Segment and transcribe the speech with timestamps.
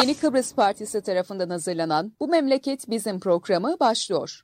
[0.00, 4.40] Yeni Kıbrıs Partisi tarafından hazırlanan Bu Memleket Bizim programı başlıyor.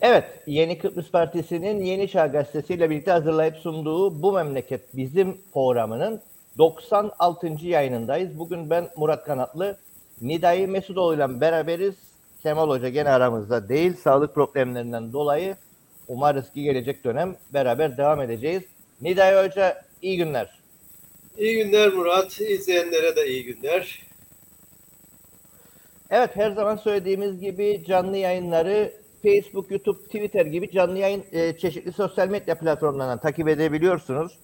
[0.00, 6.20] Evet, Yeni Kıbrıs Partisi'nin Yeni Çağ Gazetesi ile birlikte hazırlayıp sunduğu Bu Memleket Bizim programının
[6.58, 7.46] 96.
[7.60, 8.38] yayınındayız.
[8.38, 9.78] Bugün ben Murat Kanatlı,
[10.20, 11.94] Nidai Mesudoğlu ile beraberiz.
[12.42, 13.96] Kemal Hoca gene aramızda değil.
[13.96, 15.56] Sağlık problemlerinden dolayı
[16.08, 18.62] umarız ki gelecek dönem beraber devam edeceğiz.
[19.00, 20.58] Nidai Hoca iyi günler.
[21.38, 22.40] İyi günler Murat.
[22.40, 24.02] İzleyenlere de iyi günler.
[26.10, 28.92] Evet her zaman söylediğimiz gibi canlı yayınları
[29.22, 34.38] Facebook, YouTube, Twitter gibi canlı yayın e, çeşitli sosyal medya platformlarından takip edebiliyorsunuz.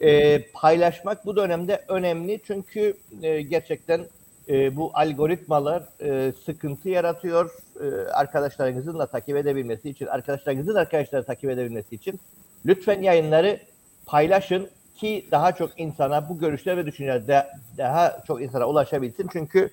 [0.00, 4.06] E, paylaşmak bu dönemde önemli çünkü e, gerçekten
[4.48, 7.50] e, bu algoritmalar e, sıkıntı yaratıyor.
[7.80, 12.20] E, arkadaşlarınızın da takip edebilmesi için, arkadaşlarınızın arkadaşları takip edebilmesi için
[12.66, 13.60] lütfen yayınları
[14.06, 17.46] paylaşın ki daha çok insana bu görüşler ve düşünceler de,
[17.78, 19.28] daha çok insana ulaşabilsin.
[19.32, 19.70] Çünkü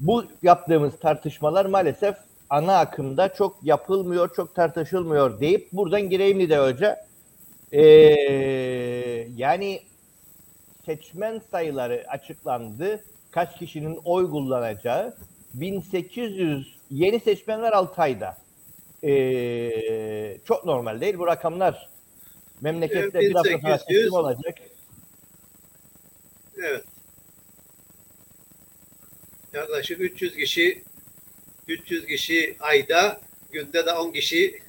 [0.00, 2.16] bu yaptığımız tartışmalar maalesef
[2.50, 7.06] ana akımda çok yapılmıyor, çok tartışılmıyor deyip buradan gireyim de Hoca.
[7.72, 7.82] Ee,
[9.36, 9.80] yani
[10.86, 13.00] seçmen sayıları açıklandı.
[13.32, 15.16] Kaç kişinin oy kullanacağı.
[15.54, 18.38] 1800 yeni seçmenler 6 ayda.
[19.04, 21.90] Ee, çok normal değil bu rakamlar.
[22.60, 24.00] Memlekette Evet, bir hafta sonra 1800.
[24.00, 24.58] seçim olacak.
[26.58, 26.84] Evet.
[29.52, 30.82] Yaklaşık 300 kişi
[31.68, 33.20] 300 kişi ayda
[33.52, 34.62] günde de 10 kişi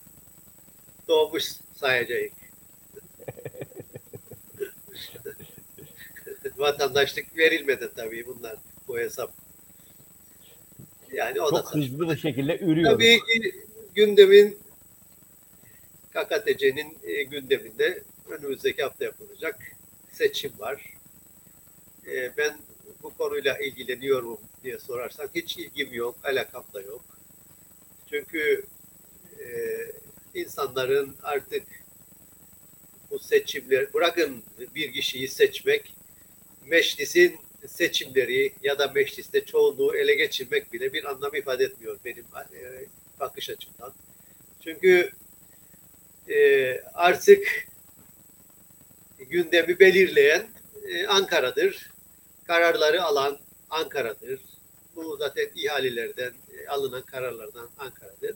[1.08, 1.44] doğmuş
[1.76, 2.32] sayacağız.
[6.58, 8.56] Vatandaşlık verilmedi tabii bunlar
[8.88, 9.32] bu hesap.
[11.14, 12.92] Yani o da Çok hızlı bir şekilde ürüyor.
[12.92, 13.66] Tabii ki
[13.96, 14.58] gündemin
[16.14, 19.60] KKTC'nin e, gündeminde önümüzdeki hafta yapılacak
[20.12, 20.94] seçim var.
[22.08, 22.58] E, ben
[23.04, 27.06] bu konuyla ilgileniyorum diye sorarsan hiç ilgim yok, alakam da yok.
[28.10, 28.66] Çünkü
[29.40, 29.46] e,
[30.34, 31.64] insanların artık
[33.12, 34.44] bu seçimler, bırakın
[34.76, 35.94] bir kişiyi seçmek,
[36.66, 42.86] meclisin seçimleri ya da mecliste çoğunluğu ele geçirmek bile bir anlam ifade etmiyor benim e,
[43.20, 43.94] bakış açımdan.
[44.64, 45.12] Çünkü
[46.30, 47.68] e, artık
[49.20, 50.48] gündemi belirleyen
[50.88, 51.90] e, Ankara'dır.
[52.48, 54.40] Kararları alan Ankara'dır.
[54.96, 56.34] Bu zaten ihalelerden
[56.68, 58.36] alınan kararlardan Ankara'dır.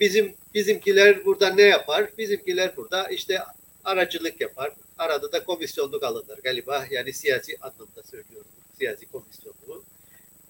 [0.00, 2.10] Bizim bizimkiler burada ne yapar?
[2.18, 3.40] Bizimkiler burada işte
[3.84, 4.72] aracılık yapar.
[4.98, 6.86] Arada da komisyonluk alınır galiba.
[6.90, 8.50] Yani siyasi anlamda söylüyorum.
[8.78, 9.84] Siyasi komisyonluğu.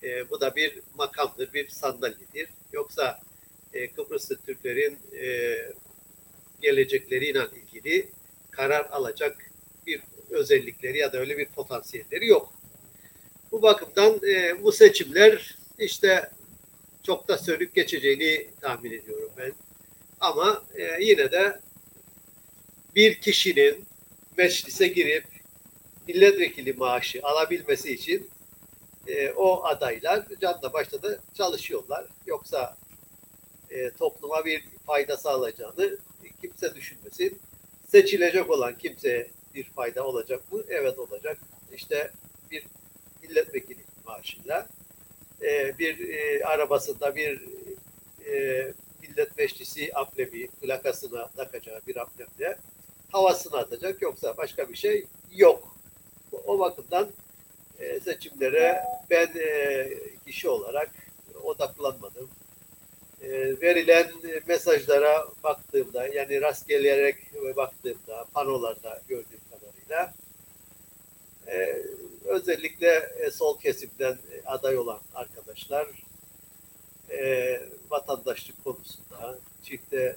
[0.03, 2.48] E, bu da bir makamdır, bir sandalyedir.
[2.72, 3.20] Yoksa
[3.75, 5.56] e, Kıbrıslı Türklerin e,
[6.62, 8.09] gelecekleriyle ilgili
[8.50, 9.50] karar alacak
[9.86, 10.00] bir
[10.31, 12.53] özellikleri ya da öyle bir potansiyelleri yok.
[13.53, 16.30] Bu bakımdan e, bu seçimler işte
[17.03, 19.53] çok da sönük geçeceğini tahmin ediyorum ben.
[20.20, 21.60] Ama e, yine de
[22.94, 23.88] bir kişinin
[24.38, 25.25] meclise girip
[26.09, 28.31] milletvekili maaşı alabilmesi için
[29.06, 32.06] e, o adaylar canla başta da çalışıyorlar.
[32.26, 32.77] Yoksa
[33.71, 35.98] e, topluma bir fayda sağlayacağını
[36.41, 37.38] kimse düşünmesin.
[37.88, 40.62] Seçilecek olan kimseye bir fayda olacak mı?
[40.69, 41.38] Evet olacak.
[41.75, 42.10] İşte
[42.50, 42.65] bir
[43.22, 44.69] milletvekili maaşıyla
[45.43, 47.43] e, bir e, arabasında bir
[48.27, 48.72] e,
[49.03, 52.59] millet meclisi amblemi plakasına takacağı bir amblemle
[53.13, 55.77] havasını atacak yoksa başka bir şey yok.
[56.47, 57.09] O bakımdan
[57.79, 59.91] e, seçimlere ben e,
[60.27, 60.91] kişi olarak
[61.43, 62.29] odaklanmadım.
[63.23, 64.11] E, verilen
[64.47, 67.17] mesajlara baktığımda yani rastgeleyerek
[67.57, 70.15] baktığımda panolarda gördüğüm kadarıyla
[72.25, 75.87] özellikle sol kesimden aday olan arkadaşlar
[77.91, 80.16] vatandaşlık konusunda çifte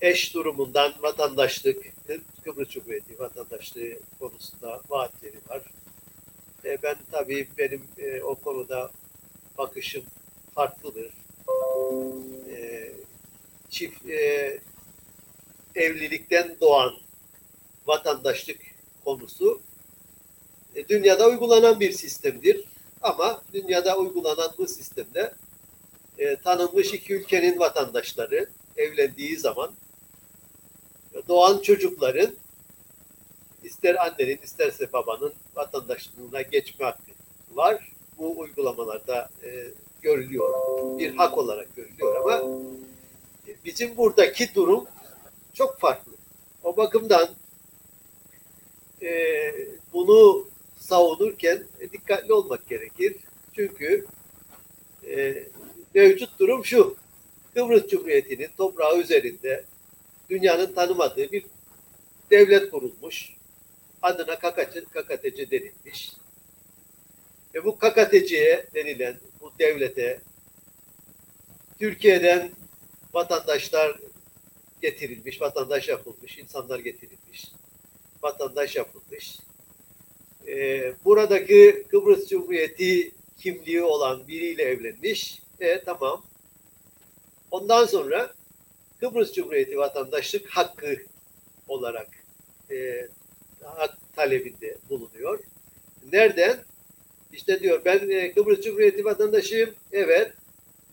[0.00, 1.86] eş durumundan vatandaşlık
[2.44, 5.62] Kıbrıs Cumhuriyeti vatandaşlığı konusunda vaatleri var.
[6.64, 8.90] E, ben tabii benim e, o konuda
[9.58, 10.04] bakışım
[10.54, 11.12] farklıdır.
[12.50, 12.92] E,
[13.70, 14.58] çift e,
[15.74, 16.94] evlilikten doğan
[17.86, 18.60] vatandaşlık
[19.04, 19.60] konusu
[20.74, 22.64] e, dünyada uygulanan bir sistemdir.
[23.02, 25.34] Ama dünyada uygulanan bu sistemde
[26.18, 29.74] e, tanınmış iki ülkenin vatandaşları evlendiği zaman
[31.28, 32.34] doğan çocukların
[33.62, 37.10] ister annenin isterse babanın vatandaşlığına geçme hakkı
[37.54, 37.92] var.
[38.18, 39.66] Bu uygulamalarda e,
[40.02, 40.54] görülüyor.
[40.98, 42.42] Bir hak olarak görülüyor ama
[43.64, 44.86] bizim buradaki durum
[45.54, 46.12] çok farklı.
[46.64, 47.28] O bakımdan
[49.02, 49.12] e,
[49.92, 50.48] bunu
[50.78, 53.16] savunurken dikkatli olmak gerekir.
[53.54, 54.06] Çünkü
[55.08, 55.44] e,
[55.94, 56.96] mevcut durum şu.
[57.54, 59.64] Kıbrıs Cumhuriyeti'nin toprağı üzerinde
[60.30, 61.44] dünyanın tanımadığı bir
[62.30, 63.34] devlet kurulmuş.
[64.02, 66.12] Adına Kakacı, Kakateci denilmiş.
[67.54, 70.20] Ve bu Kakateci'ye denilen bu devlete
[71.78, 72.50] Türkiye'den
[73.14, 73.96] vatandaşlar
[74.82, 77.44] getirilmiş, vatandaş yapılmış, insanlar getirilmiş,
[78.22, 79.38] vatandaş yapılmış.
[80.48, 85.42] Ee, buradaki Kıbrıs Cumhuriyeti kimliği olan biriyle evlenmiş.
[85.60, 86.24] E tamam.
[87.50, 88.34] Ondan sonra
[89.00, 90.96] Kıbrıs Cumhuriyeti vatandaşlık hakkı
[91.68, 92.08] olarak
[92.70, 93.08] e,
[93.64, 95.38] hak talebinde bulunuyor.
[96.12, 96.58] Nereden?
[97.32, 99.74] İşte diyor ben e, Kıbrıs Cumhuriyeti vatandaşıyım.
[99.92, 100.32] Evet.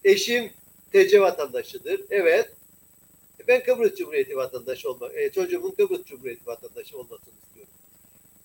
[0.03, 0.51] Eşim
[0.91, 2.01] TC vatandaşıdır.
[2.09, 2.49] Evet.
[3.39, 7.73] E, ben Kıbrıs Cumhuriyeti vatandaşı olmak, e, çocuğumun Kıbrıs Cumhuriyeti vatandaşı olmasını istiyorum.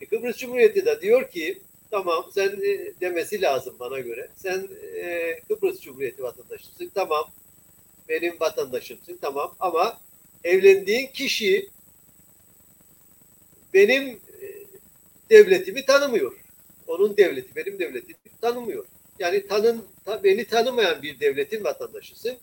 [0.01, 1.59] E, Kıbrıs Cumhuriyeti de diyor ki
[1.91, 4.29] tamam sen e, demesi lazım bana göre.
[4.37, 6.91] Sen e, Kıbrıs Cumhuriyeti vatandaşısın.
[6.95, 7.25] Tamam.
[8.13, 9.19] Benim vatandaşımsın.
[9.21, 9.55] Tamam.
[9.61, 10.01] Ama
[10.45, 11.71] evlendiğin kişi
[13.75, 14.09] benim
[14.43, 14.47] e,
[15.31, 16.33] devletimi tanımıyor.
[16.87, 18.85] Onun devleti benim devletimi tanımıyor.
[19.19, 22.37] Yani tanın ta, beni tanımayan bir devletin vatandaşısın.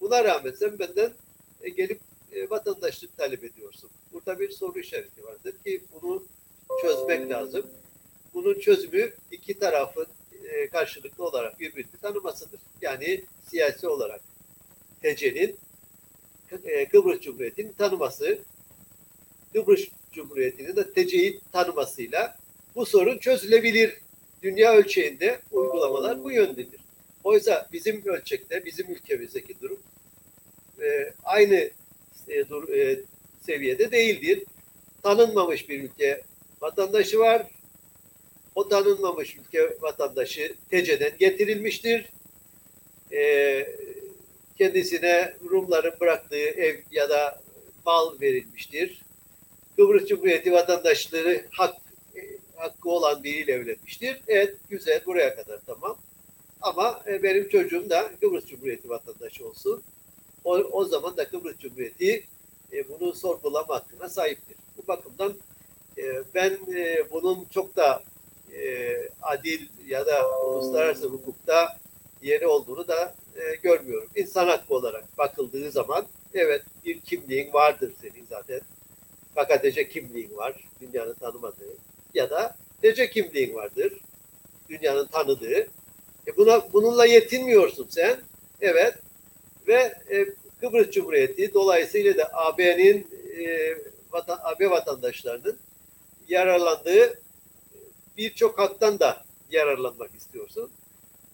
[0.00, 1.12] Buna rağmen sen benden
[1.62, 2.00] e, gelip
[2.32, 3.90] e, vatandaşlık talep ediyorsun.
[4.12, 6.24] Burada bir soru işareti vardır ki bunu
[6.82, 7.66] çözmek lazım.
[8.34, 10.06] Bunun çözümü iki tarafın
[10.72, 12.60] karşılıklı olarak birbirini tanımasıdır.
[12.80, 14.33] Yani siyasi olarak
[15.04, 15.56] TC'nin
[16.64, 18.38] e, Kıbrıs Cumhuriyeti'ni tanıması,
[19.52, 22.36] Kıbrıs Cumhuriyeti'nin de TC'yi tanımasıyla
[22.74, 23.98] bu sorun çözülebilir.
[24.42, 26.80] Dünya ölçeğinde uygulamalar bu yöndedir.
[27.24, 29.78] Oysa bizim ölçekte, bizim ülkemizdeki durum
[30.82, 31.70] e, aynı
[32.74, 32.96] e,
[33.46, 34.42] seviyede değildir.
[35.02, 36.22] Tanınmamış bir ülke
[36.60, 37.46] vatandaşı var.
[38.54, 42.10] O tanınmamış ülke vatandaşı TC'den getirilmiştir.
[44.58, 47.40] Kendisine Rumların bıraktığı ev ya da
[47.86, 49.02] mal verilmiştir.
[49.76, 51.74] Kıbrıs Cumhuriyeti vatandaşları hak
[52.56, 54.20] hakkı olan biriyle evlenmiştir.
[54.28, 55.98] Evet güzel buraya kadar tamam.
[56.60, 59.82] Ama e, benim çocuğum da Kıbrıs Cumhuriyeti vatandaşı olsun.
[60.44, 62.24] O, o zaman da Kıbrıs Cumhuriyeti
[62.72, 64.56] e, bunu sorgulama hakkına sahiptir.
[64.76, 65.34] Bu bakımdan
[65.98, 66.02] e,
[66.34, 68.02] ben e, bunun çok da
[68.52, 68.92] e,
[69.22, 71.78] adil ya da uluslararası hukukta
[72.22, 74.08] yeri olduğunu da e, görmüyorum.
[74.16, 78.60] İnsan hakkı olarak bakıldığı zaman evet bir kimliğin vardır senin zaten.
[79.36, 80.64] KKTC kimliğin var.
[80.80, 81.76] Dünyanın tanımadığı
[82.14, 83.92] ya da TC kimliğin vardır.
[84.68, 85.68] Dünyanın tanıdığı.
[86.26, 88.20] E buna bununla yetinmiyorsun sen.
[88.60, 88.94] Evet.
[89.68, 90.26] Ve e,
[90.60, 93.06] Kıbrıs Cumhuriyeti dolayısıyla da AB'nin
[93.38, 93.74] e,
[94.12, 95.58] vatan, AB vatandaşlarının
[96.28, 97.20] yararlandığı
[98.16, 100.70] birçok haktan da yararlanmak istiyorsun.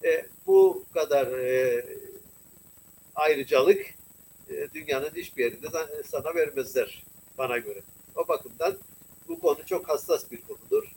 [0.05, 1.85] E, bu kadar e,
[3.15, 3.87] ayrıcalık
[4.51, 5.67] e, dünyanın hiçbir yerinde
[6.05, 7.05] sana vermezler
[7.39, 7.83] bana göre.
[8.17, 8.77] O bakımdan
[9.29, 10.93] bu konu çok hassas bir konudur.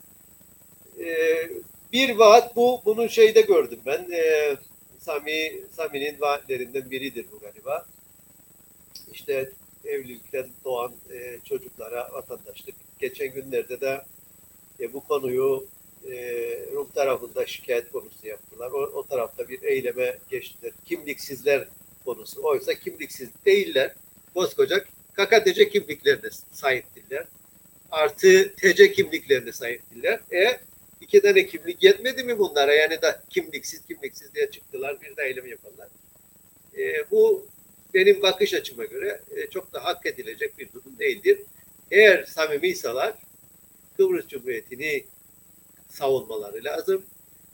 [0.98, 1.50] Ee,
[1.92, 4.10] bir vaat bu, bunu şeyde gördüm ben.
[4.12, 4.56] Ee,
[5.00, 7.86] Sami, Sami'nin vaatlerinden biridir bu galiba.
[9.12, 9.52] İşte
[9.84, 12.74] evlilikten doğan e, çocuklara vatandaşlık.
[13.00, 14.02] Geçen günlerde de
[14.80, 15.66] e, bu konuyu
[16.10, 16.16] e,
[16.72, 18.70] Rum tarafında şikayet konusu yaptılar.
[18.70, 20.72] O, o tarafta bir eyleme geçtiler.
[20.84, 21.68] Kimliksizler
[22.04, 22.42] konusu.
[22.42, 23.94] Oysa kimliksiz değiller.
[24.34, 24.84] Koskoca
[25.16, 27.26] KKTC kimliklerine sahiptirler
[27.94, 30.20] artı TC kimliklerine sahiptiler.
[30.32, 30.60] E
[31.00, 32.74] iki tane kimlik yetmedi mi bunlara?
[32.74, 35.88] Yani da kimliksiz kimliksiz diye çıktılar bir de eylem yaparlar.
[36.78, 37.46] E, bu
[37.94, 41.38] benim bakış açıma göre e, çok da hak edilecek bir durum değildir.
[41.90, 43.14] Eğer samimiysalar
[43.96, 45.04] Kıbrıs Cumhuriyeti'ni
[45.94, 47.02] savunmaları lazım.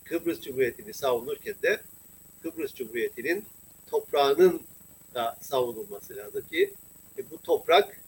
[0.04, 1.80] Kıbrıs Cumhuriyeti'ni savunurken de
[2.42, 3.44] Kıbrıs Cumhuriyeti'nin
[3.90, 4.62] toprağının
[5.14, 6.74] da savunulması lazım ki
[7.18, 8.00] e, bu toprak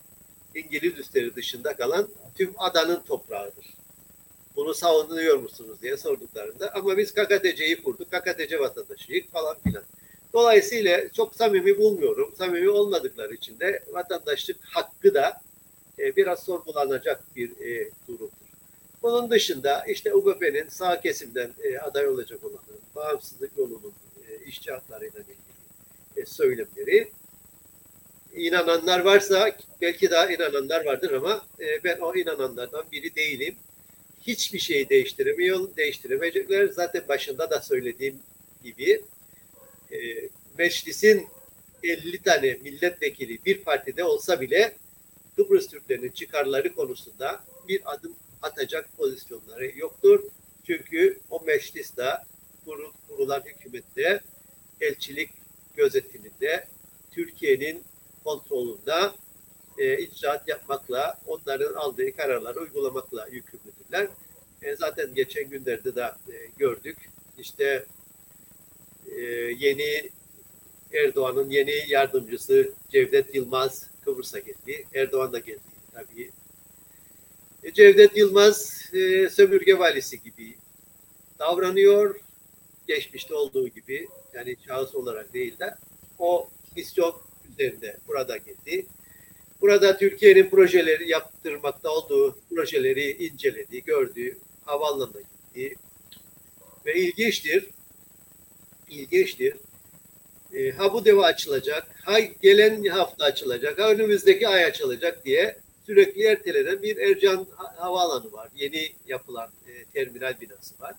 [0.54, 3.66] İngiliz üsleri dışında kalan tüm adanın toprağıdır.
[4.56, 9.84] Bunu savunuyor musunuz diye sorduklarında ama biz KKTC'yi kurduk, KKTC vatandaşıyız falan filan.
[10.32, 12.34] Dolayısıyla çok samimi bulmuyorum.
[12.38, 15.40] Samimi olmadıkları için de vatandaşlık hakkı da
[15.98, 18.41] e, biraz sorgulanacak bir e, durumdur.
[19.02, 23.94] Bunun dışında işte UBP'nin sağ kesimden e, aday olacak olanın, bağımsızlık yolunun
[24.28, 25.36] e, işçi haklarıyla ilgili
[26.16, 27.08] e, söylemleri
[28.34, 33.56] inananlar varsa belki daha inananlar vardır ama e, ben o inananlardan biri değilim.
[34.26, 36.66] Hiçbir şeyi değiştiremiyor, değiştiremeyecekler.
[36.66, 38.18] Zaten başında da söylediğim
[38.64, 39.02] gibi
[39.92, 39.98] e,
[40.58, 41.26] meclisin
[41.82, 44.76] 50 tane milletvekili bir partide olsa bile
[45.36, 50.20] Kıbrıs Türklerinin çıkarları konusunda bir adım atacak pozisyonları yoktur.
[50.66, 52.18] Çünkü o mecliste
[53.08, 54.20] kurulan hükümette
[54.80, 55.30] elçilik
[55.76, 56.68] gözetiminde
[57.10, 57.84] Türkiye'nin
[58.24, 59.10] kontrolünde
[59.78, 64.08] e, icraat yapmakla, onların aldığı kararları uygulamakla yükümlüdürler.
[64.62, 66.96] E, zaten geçen günlerde de e, gördük.
[67.38, 67.84] İşte
[69.16, 69.20] e,
[69.58, 70.10] yeni
[70.92, 74.86] Erdoğan'ın yeni yardımcısı Cevdet Yılmaz Kıbrıs'a geldi.
[74.94, 75.60] Erdoğan da geldi
[75.92, 76.30] tabii.
[77.62, 80.54] E, Cevdet Yılmaz e, sömürge valisi gibi
[81.38, 82.20] davranıyor.
[82.88, 85.74] Geçmişte olduğu gibi yani şahıs olarak değil de
[86.18, 87.14] o misyon
[87.50, 88.86] üzerinde burada geldi.
[89.60, 95.74] Burada Türkiye'nin projeleri yaptırmakta olduğu projeleri inceledi, gördü, havaalanına gitti.
[96.86, 97.66] Ve ilginçtir,
[98.90, 99.56] ilginçtir.
[100.54, 106.24] E, ha bu deva açılacak, ha gelen hafta açılacak, ha önümüzdeki ay açılacak diye sürekli
[106.24, 108.48] ertelenen bir Ercan Havaalanı var.
[108.56, 110.94] Yeni yapılan e, terminal binası var.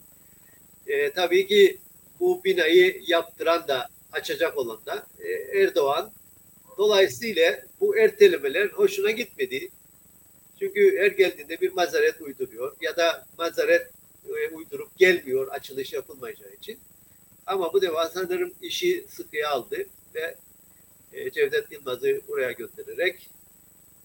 [0.87, 1.77] E, tabii ki
[2.19, 6.11] bu binayı yaptıran da açacak olan da e, Erdoğan.
[6.77, 9.69] Dolayısıyla bu ertelemeler hoşuna gitmedi.
[10.59, 13.91] Çünkü her geldiğinde bir mazeret uyduruyor ya da mazeret
[14.27, 16.79] e, uydurup gelmiyor açılış yapılmayacağı için.
[17.45, 19.85] Ama bu defa sanırım işi sıkıya aldı
[20.15, 20.35] ve
[21.13, 23.29] e, Cevdet Yılmaz'ı buraya göndererek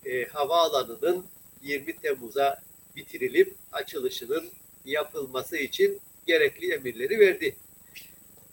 [0.05, 1.25] e, havaalanının
[1.62, 2.59] 20 Temmuz'a
[2.97, 4.45] bitirilip açılışının
[4.85, 7.57] yapılması için gerekli emirleri verdi.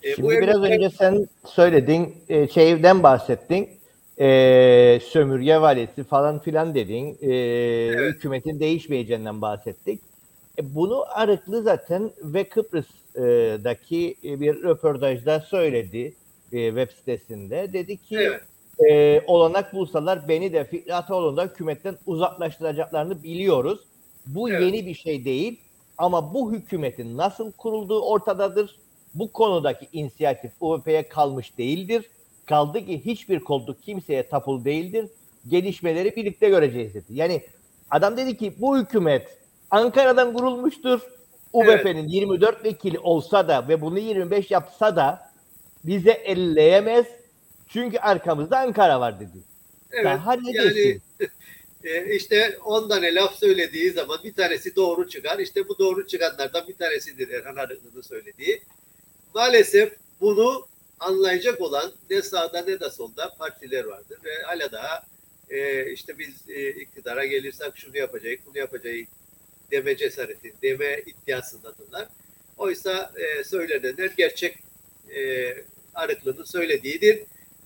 [0.03, 0.75] E, Şimdi bu biraz emirler...
[0.75, 3.69] önce sen söyledin, e, şeyden bahsettin,
[4.19, 8.15] e, sömürge valisi falan filan dedin, e, evet.
[8.15, 10.01] hükümetin değişmeyeceğinden bahsettik.
[10.59, 16.13] E, bunu Arıklı zaten ve Kıbrıs'daki bir röportajda söyledi
[16.51, 17.73] e, web sitesinde.
[17.73, 18.41] Dedi ki evet.
[18.79, 23.79] E, olanak bulsalar beni de Fikri Ataoğlu'nu da hükümetten uzaklaştıracaklarını biliyoruz.
[24.25, 24.61] Bu evet.
[24.61, 25.59] yeni bir şey değil
[25.97, 28.75] ama bu hükümetin nasıl kurulduğu ortadadır.
[29.13, 32.09] Bu konudaki inisiyatif UVP'ye kalmış değildir.
[32.45, 35.09] Kaldı ki hiçbir koltuk kimseye tapul değildir.
[35.49, 37.05] Gelişmeleri birlikte göreceğiz dedi.
[37.09, 37.41] Yani
[37.91, 39.37] adam dedi ki bu hükümet
[39.71, 40.99] Ankara'dan kurulmuştur.
[41.53, 42.13] UBP'nin evet.
[42.13, 45.29] 24 vekili olsa da ve bunu 25 yapsa da
[45.83, 47.05] bize elleyemez.
[47.69, 49.37] Çünkü arkamızda Ankara var dedi.
[49.91, 50.05] Evet.
[50.05, 50.99] Daha ne yani,
[51.83, 55.39] e, işte 10 tane laf söylediği zaman bir tanesi doğru çıkar.
[55.39, 58.61] İşte bu doğru çıkanlardan bir tanesidir Erhan Arıklı'nın söylediği.
[59.33, 60.67] Maalesef bunu
[60.99, 65.03] anlayacak olan ne sağda ne de solda partiler vardır ve hala daha
[65.49, 69.05] e, işte biz e, iktidara gelirsek şunu yapacağız, bunu yapacağız
[69.71, 72.07] deme cesareti, deme iddiasındadırlar.
[72.57, 74.57] Oysa e, söylenenler gerçek
[75.15, 75.53] e,
[75.93, 77.23] Arıklı'nın söylediğidir.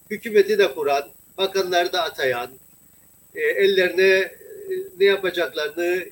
[0.09, 2.51] Hükümeti de kuran, bakanları da atayan,
[3.35, 4.33] e, ellerine e,
[4.99, 6.05] ne yapacaklarını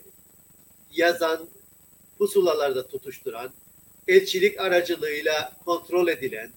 [0.92, 1.50] yazan,
[2.18, 3.54] pusulalarda tutuşturan,
[4.08, 6.51] elçilik aracılığıyla kontrol edilen,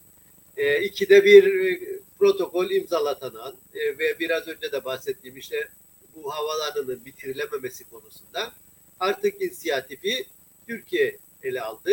[0.56, 1.80] e, ikide bir e,
[2.18, 5.68] protokol imzalatanan e, ve biraz önce de bahsettiğim işte
[6.14, 8.52] bu havalarının bitirilememesi konusunda
[9.00, 10.26] artık inisiyatifi
[10.66, 11.92] Türkiye ele aldı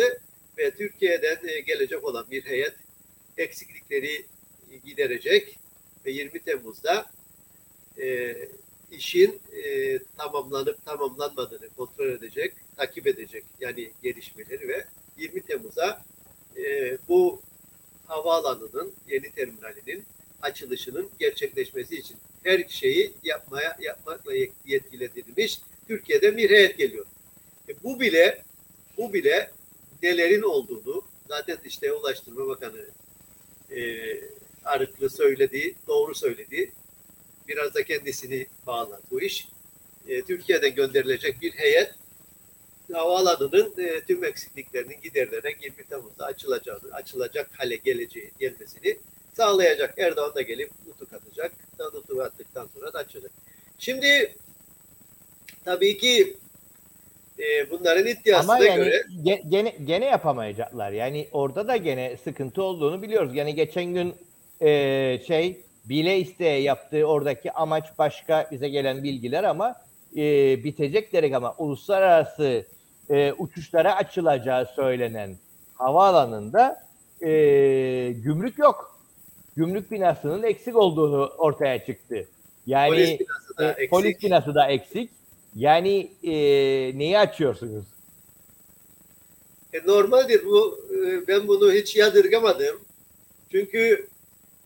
[0.58, 2.74] ve Türkiye'den e, gelecek olan bir heyet
[3.38, 4.26] eksiklikleri
[4.84, 5.58] giderecek
[6.06, 7.10] ve 20 Temmuz'da
[8.00, 8.36] e,
[8.90, 14.84] işin e, tamamlanıp tamamlanmadığını kontrol edecek, takip edecek yani gelişmeleri ve
[15.18, 16.04] 20 Temmuz'a
[16.56, 17.42] e, bu
[18.06, 20.04] havaalanının yeni terminalinin
[20.42, 24.32] açılışının gerçekleşmesi için her şeyi yapmaya yapmakla
[24.64, 25.58] yetkilendirilmiş
[25.88, 27.06] Türkiye'de bir heyet geliyor.
[27.68, 28.42] E, bu bile
[28.96, 29.50] bu bile
[30.02, 32.86] nelerin olduğunu zaten işte Ulaştırma Bakanı
[33.70, 33.80] e,
[34.68, 36.72] Arıklı söyledi, doğru söyledi.
[37.48, 39.48] Biraz da kendisini bağlar bu iş.
[40.08, 41.94] E, Türkiye'den gönderilecek bir heyet
[42.92, 48.98] havaalanının e, tüm eksikliklerinin giderilerek 20 Temmuz'da açılacağını, açılacak hale geleceği gelmesini
[49.36, 49.98] sağlayacak.
[49.98, 51.52] Erdoğan da gelip nutuk atacak.
[51.94, 53.30] Nutuk attıktan sonra da açacak.
[53.78, 54.34] Şimdi
[55.64, 56.36] tabii ki
[57.38, 59.04] e, bunların iddiasına Ama yani göre
[59.48, 60.92] gene, gene yapamayacaklar.
[60.92, 63.34] Yani orada da gene sıkıntı olduğunu biliyoruz.
[63.34, 64.14] Yani geçen gün
[64.60, 69.74] e, şey bile isteye yaptığı oradaki amaç başka bize gelen bilgiler ama
[70.16, 72.66] e, bitecek derek ama uluslararası
[73.10, 75.36] e, uçuşlara açılacağı söylenen
[75.74, 76.84] havaalanında
[77.20, 77.30] e,
[78.12, 78.98] gümrük yok.
[79.56, 82.28] Gümrük binasının eksik olduğunu ortaya çıktı.
[82.66, 83.90] Yani polis binası da, e, eksik.
[83.90, 85.10] Polis binası da eksik.
[85.56, 86.32] Yani e,
[86.98, 87.86] neyi açıyorsunuz?
[89.72, 90.78] E, normaldir bu.
[90.90, 92.80] E, ben bunu hiç yadırgamadım.
[93.50, 94.08] Çünkü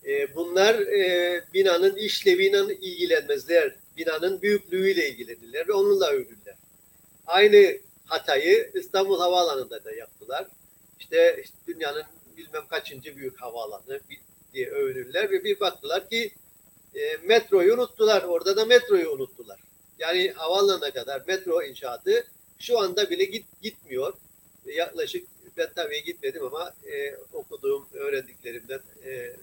[0.07, 3.75] E, bunlar e, binanın işleviyle ilgilenmezler.
[3.97, 6.57] Binanın büyüklüğüyle ilgilenirler ve onunla övünürler.
[7.27, 10.47] Aynı hatayı İstanbul Havaalanı'nda da yaptılar.
[11.01, 12.05] İşte, işte dünyanın
[12.37, 14.01] bilmem kaçıncı büyük havaalanı
[14.55, 16.33] diye övünürler ve bir baktılar ki
[16.95, 18.23] e, metroyu unuttular.
[18.23, 19.61] Orada da metroyu unuttular.
[19.99, 22.27] Yani havaalanına kadar metro inşaatı
[22.59, 24.15] şu anda bile git, gitmiyor.
[24.67, 29.37] Yaklaşık ben tabii gitmedim ama e, okuduğum öğrendiklerimden e,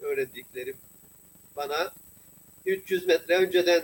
[0.00, 0.76] öğrendiklerim
[1.56, 1.92] bana
[2.66, 3.82] 300 metre önceden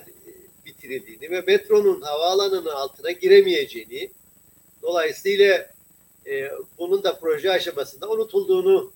[0.66, 4.10] bitirildiğini ve metronun havaalanının altına giremeyeceğini
[4.82, 5.72] dolayısıyla
[6.26, 8.92] e, bunun da proje aşamasında unutulduğunu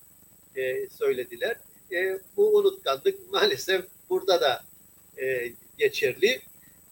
[0.56, 1.56] e, söylediler.
[1.92, 4.64] E, bu unutkanlık maalesef burada da
[5.22, 6.40] e, geçerli.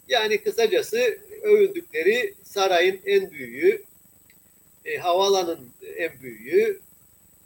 [0.09, 3.83] Yani kısacası övündükleri sarayın en büyüğü,
[4.85, 5.61] e, havaalanın
[5.97, 6.81] en büyüğü,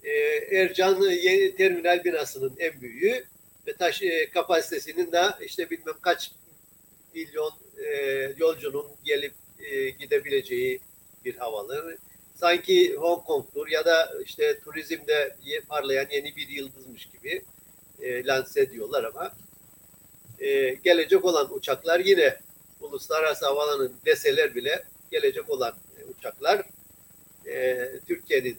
[0.08, 3.24] e, Ercan yeni terminal binasının en büyüğü
[3.66, 6.32] ve taş e, kapasitesinin de işte bilmem kaç
[7.14, 7.52] milyon
[7.86, 7.92] e,
[8.38, 10.80] yolcunun gelip e, gidebileceği
[11.24, 11.98] bir havalı.
[12.34, 15.36] Sanki Hong Kong'tur ya da işte turizmde
[15.68, 17.42] parlayan yeni bir yıldızmış gibi
[18.02, 19.32] e, lanse ediyorlar ama
[20.84, 22.36] gelecek olan uçaklar yine
[22.80, 25.74] uluslararası havalanın deseler bile gelecek olan
[26.10, 26.62] uçaklar
[28.06, 28.58] Türkiye'nin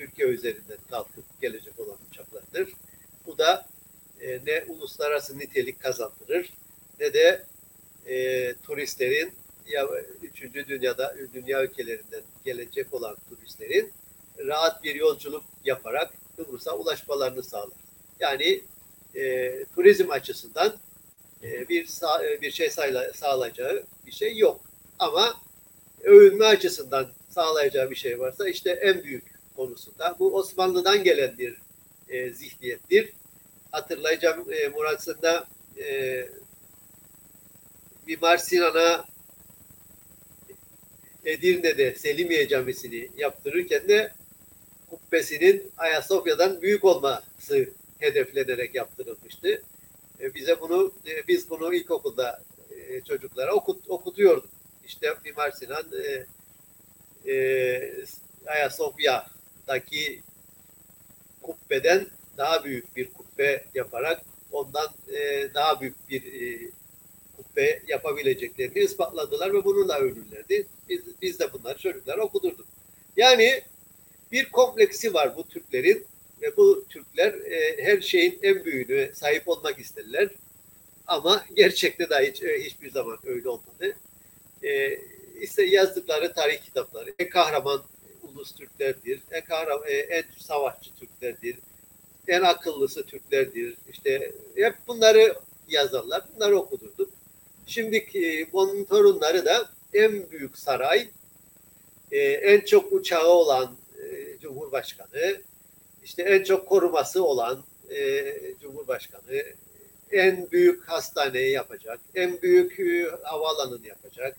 [0.00, 2.72] Türkiye üzerinden kalkıp gelecek olan uçaklardır.
[3.26, 3.66] Bu da
[4.20, 6.52] e, ne uluslararası nitelik kazandırır
[7.00, 7.46] ne de
[8.06, 9.32] e, turistlerin
[9.66, 9.88] ya
[10.22, 13.92] üçüncü dünyada dünya ülkelerinden gelecek olan turistlerin
[14.38, 17.78] rahat bir yolculuk yaparak Kıbrıs'a ulaşmalarını sağlar.
[18.20, 18.60] Yani
[19.14, 20.76] e, turizm açısından
[21.42, 21.88] e, bir
[22.24, 22.70] e, bir şey
[23.14, 24.60] sağlayacağı bir şey yok.
[24.98, 25.34] Ama
[26.02, 29.29] övünme açısından sağlayacağı bir şey varsa işte en büyük
[29.60, 31.56] konusunda bu Osmanlı'dan gelen bir
[32.08, 33.12] e, zihniyettir.
[33.72, 35.46] Hatırlayacağım e, Murat Sın'da
[35.78, 36.28] e,
[38.06, 39.04] Mimar Sinan'a
[41.24, 44.12] Edirne'de Selimiye Camisi'ni yaptırırken de
[44.90, 47.68] kubbesinin Ayasofya'dan büyük olması
[47.98, 49.62] hedeflenerek yaptırılmıştı.
[50.20, 54.50] E, bize bunu e, biz bunu ilkokulda e, çocuklara okut, okutuyorduk.
[54.86, 56.26] İşte Mimar Sinan e,
[57.32, 58.04] e,
[59.70, 60.20] Ayasofya'daki
[61.42, 62.06] kubbeden
[62.36, 66.70] daha büyük bir kubbe yaparak ondan e, daha büyük bir e,
[67.36, 70.66] kubbe yapabileceklerini ispatladılar ve bununla övünürlerdi.
[70.88, 72.66] Biz, biz de bunları çocuklara okudurduk.
[73.16, 73.62] Yani
[74.32, 76.06] bir kompleksi var bu Türklerin
[76.42, 80.28] ve bu Türkler e, her şeyin en büyüğünü sahip olmak isterler.
[81.06, 83.96] Ama gerçekte de hiç, e, hiçbir zaman öyle olmadı.
[84.62, 84.98] E,
[85.40, 87.82] işte yazdıkları tarih kitapları kahraman
[88.34, 91.56] ulus Türklerdir, en kahraman, e, en savaşçı Türklerdir,
[92.28, 93.76] en akıllısı Türklerdir.
[93.90, 95.34] İşte hep bunları
[95.68, 97.10] yazarlar, bunları okudurduk.
[97.66, 101.08] Şimdiki onun torunları da en büyük saray,
[102.12, 105.36] e, en çok uçağı olan e, Cumhurbaşkanı,
[106.04, 109.44] işte en çok koruması olan e, Cumhurbaşkanı,
[110.12, 114.36] en büyük hastaneyi yapacak, en büyük e, havaalanını yapacak.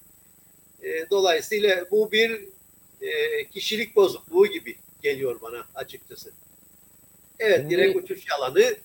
[0.84, 2.51] E, dolayısıyla bu bir
[3.02, 6.32] e, kişilik bozukluğu gibi geliyor bana açıkçası.
[7.40, 7.76] Evet, Şimdi...
[7.76, 8.76] direkt uçuş yalanı.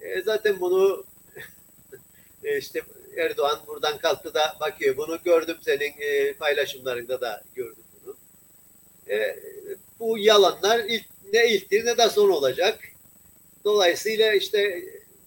[0.00, 1.04] E, zaten bunu
[2.44, 2.82] e, işte
[3.16, 4.96] Erdoğan buradan kalktı da bakıyor.
[4.96, 8.16] Bunu gördüm senin e, paylaşımlarında da gördüm bunu.
[9.08, 9.38] E,
[10.00, 12.78] bu yalanlar ilk, ne ilktir ne de son olacak.
[13.64, 14.82] Dolayısıyla işte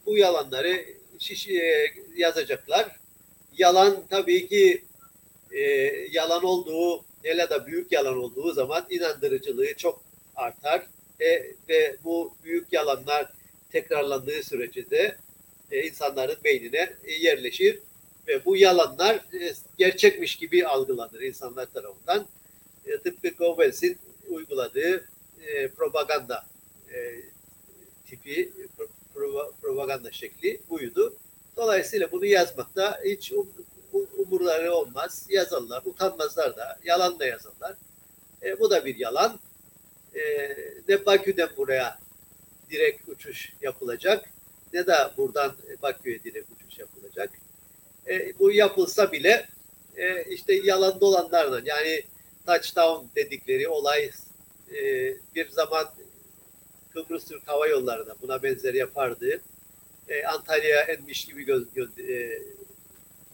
[0.05, 0.86] bu yalanları
[1.19, 2.99] şiş, e, yazacaklar.
[3.58, 4.84] Yalan tabii ki
[5.51, 5.62] e,
[6.12, 10.03] yalan olduğu hele de büyük yalan olduğu zaman inandırıcılığı çok
[10.36, 10.88] artar.
[11.19, 13.32] E, ve bu büyük yalanlar
[13.71, 15.17] tekrarlandığı sürece de
[15.71, 17.79] e, insanların beynine e, yerleşir
[18.27, 22.27] ve bu yalanlar e, gerçekmiş gibi algılanır insanlar tarafından.
[22.86, 23.97] E, tıpkı Goebbels'in
[24.29, 25.05] uyguladığı
[25.47, 26.45] e, propaganda
[26.93, 27.15] e,
[28.08, 28.51] tipi
[29.13, 31.13] pro, propaganda şekli buydu.
[31.58, 33.47] Dolayısıyla bunu yazmakta hiç um,
[34.31, 35.25] umurları olmaz.
[35.29, 37.75] Yazarlar, utanmazlar da, yalan da yazarlar.
[38.43, 39.39] E, bu da bir yalan.
[40.15, 40.21] E,
[40.87, 41.99] ne Bakü'den buraya
[42.69, 44.29] direkt uçuş yapılacak
[44.73, 47.29] ne de buradan Bakü'ye direkt uçuş yapılacak.
[48.07, 49.47] E, bu yapılsa bile
[49.97, 52.03] e, işte yalan dolanlarla yani
[52.45, 54.11] touchdown dedikleri olay
[54.75, 54.81] e,
[55.35, 55.87] bir zaman
[56.93, 59.41] Kıbrıs Türk Hava Yolları'na buna benzer yapardı.
[60.09, 62.41] E, Antalya'ya enmiş gibi göz, göz, e,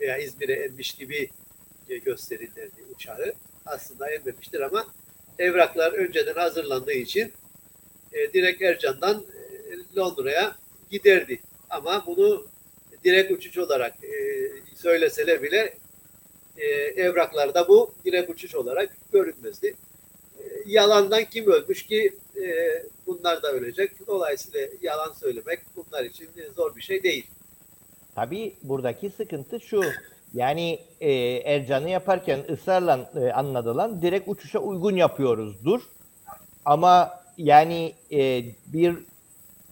[0.05, 1.29] veya İzmir'e enmiş gibi
[1.89, 3.33] e, gösterilirdi uçağı.
[3.65, 4.87] Aslında enmemiştir ama
[5.39, 7.33] evraklar önceden hazırlandığı için
[8.13, 9.25] e, direkt Ercan'dan
[9.71, 10.55] e, Londra'ya
[10.91, 11.39] giderdi.
[11.69, 12.47] Ama bunu
[13.03, 14.11] direkt uçuş olarak e,
[14.75, 15.77] söyleseler bile
[16.95, 19.75] evraklarda bu direkt uçuş olarak görünmezdi.
[20.65, 22.13] Yalandan kim ölmüş ki
[23.05, 24.07] bunlar da ölecek.
[24.07, 27.25] Dolayısıyla yalan söylemek bunlar için zor bir şey değil.
[28.15, 29.81] Tabii buradaki sıkıntı şu.
[30.33, 31.11] Yani e,
[31.45, 35.81] Ercan'ı yaparken ısrarla e, anlatılan direkt uçuşa uygun yapıyoruzdur.
[36.65, 38.95] Ama yani e, bir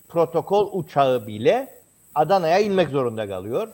[0.10, 1.68] protokol uçağı bile
[2.16, 3.68] Adana'ya inmek zorunda kalıyor.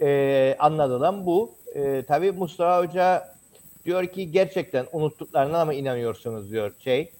[0.00, 1.54] E, anlatılan bu.
[1.74, 3.34] E, tabii Mustafa Hoca
[3.84, 7.10] diyor ki gerçekten unuttuklarına mı inanıyorsunuz diyor şey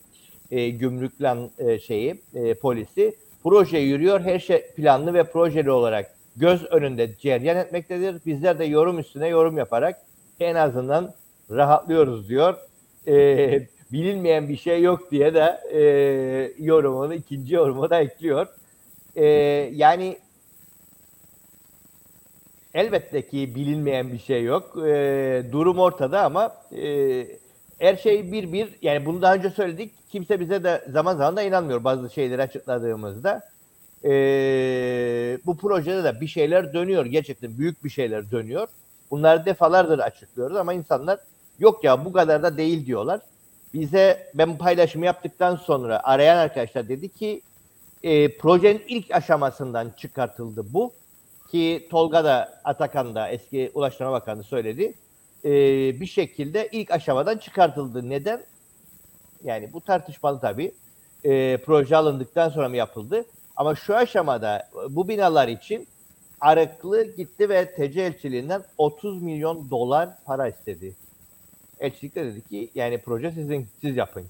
[0.50, 3.16] e, gümrükle e, şeyi e, polisi.
[3.42, 8.20] Proje yürüyor her şey planlı ve projeli olarak göz önünde ceryan etmektedir.
[8.26, 10.00] Bizler de yorum üstüne yorum yaparak
[10.40, 11.14] en azından
[11.50, 12.54] rahatlıyoruz diyor.
[13.06, 15.82] E, bilinmeyen bir şey yok diye de e,
[16.58, 18.46] yorumunu ikinci yorumu da ekliyor.
[19.16, 19.26] E,
[19.72, 20.18] yani
[22.74, 24.86] elbette ki bilinmeyen bir şey yok.
[24.86, 27.26] E, durum ortada ama e,
[27.78, 29.92] her şey bir bir yani bunu daha önce söyledik.
[30.12, 33.51] Kimse bize de zaman zaman da inanmıyor bazı şeyleri açıkladığımızda.
[34.04, 34.10] E,
[35.46, 37.06] bu projede de bir şeyler dönüyor.
[37.06, 38.68] Gerçekten büyük bir şeyler dönüyor.
[39.10, 41.18] Bunları defalardır açıklıyoruz ama insanlar
[41.58, 43.20] yok ya bu kadar da değil diyorlar.
[43.74, 47.42] Bize ben paylaşımı yaptıktan sonra arayan arkadaşlar dedi ki
[48.02, 50.92] e, projenin ilk aşamasından çıkartıldı bu.
[51.50, 54.94] Ki Tolga da Atakan da eski Ulaştırma Bakanı söyledi.
[55.44, 55.50] E,
[56.00, 58.10] bir şekilde ilk aşamadan çıkartıldı.
[58.10, 58.42] Neden?
[59.44, 60.72] Yani bu tartışmalı tabii.
[61.24, 63.24] E, proje alındıktan sonra mı yapıldı?
[63.56, 65.88] Ama şu aşamada bu binalar için
[66.40, 70.94] Arıklı gitti ve TC elçiliğinden 30 milyon dolar para istedi.
[71.80, 74.24] Elçilik de dedi ki yani proje sizin, siz yapın.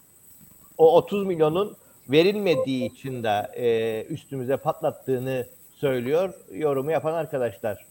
[0.78, 1.76] O 30 milyonun
[2.08, 7.86] verilmediği için de e, üstümüze patlattığını söylüyor yorumu yapan arkadaşlar.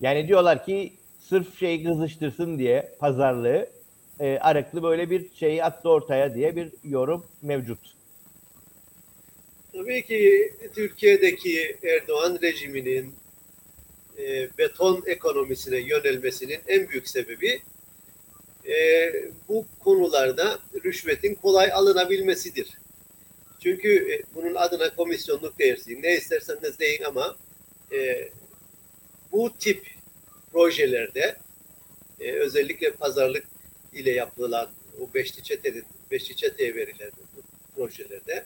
[0.00, 3.68] Yani diyorlar ki sırf şey kızıştırsın diye pazarlığı
[4.20, 7.97] e, Arıklı böyle bir şeyi attı ortaya diye bir yorum mevcut.
[9.78, 13.14] Tabii ki Türkiye'deki Erdoğan rejiminin
[14.18, 17.62] e, beton ekonomisine yönelmesinin en büyük sebebi
[18.68, 19.12] e,
[19.48, 22.68] bu konularda rüşvetin kolay alınabilmesidir.
[23.62, 27.36] Çünkü e, bunun adına komisyonluk dersin, ne isterseniz deyin ama
[27.92, 28.28] e,
[29.32, 29.86] bu tip
[30.52, 31.36] projelerde
[32.20, 33.46] e, özellikle pazarlık
[33.92, 37.42] ile yapılan o beşli çetenin beşli çeteye verilen bu
[37.76, 38.44] projelerde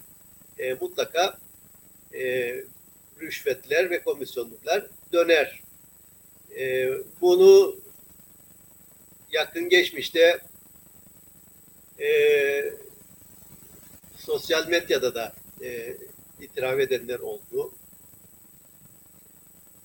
[0.62, 1.38] e, mutlaka
[2.14, 2.54] e,
[3.20, 5.62] rüşvetler ve komisyonluklar döner.
[6.58, 7.76] E, bunu
[9.32, 10.40] yakın geçmişte
[12.00, 12.08] e,
[14.18, 15.96] sosyal medyada da e,
[16.40, 17.72] itiraf edenler oldu.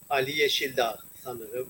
[0.10, 1.70] Ali Yeşildağ sanırım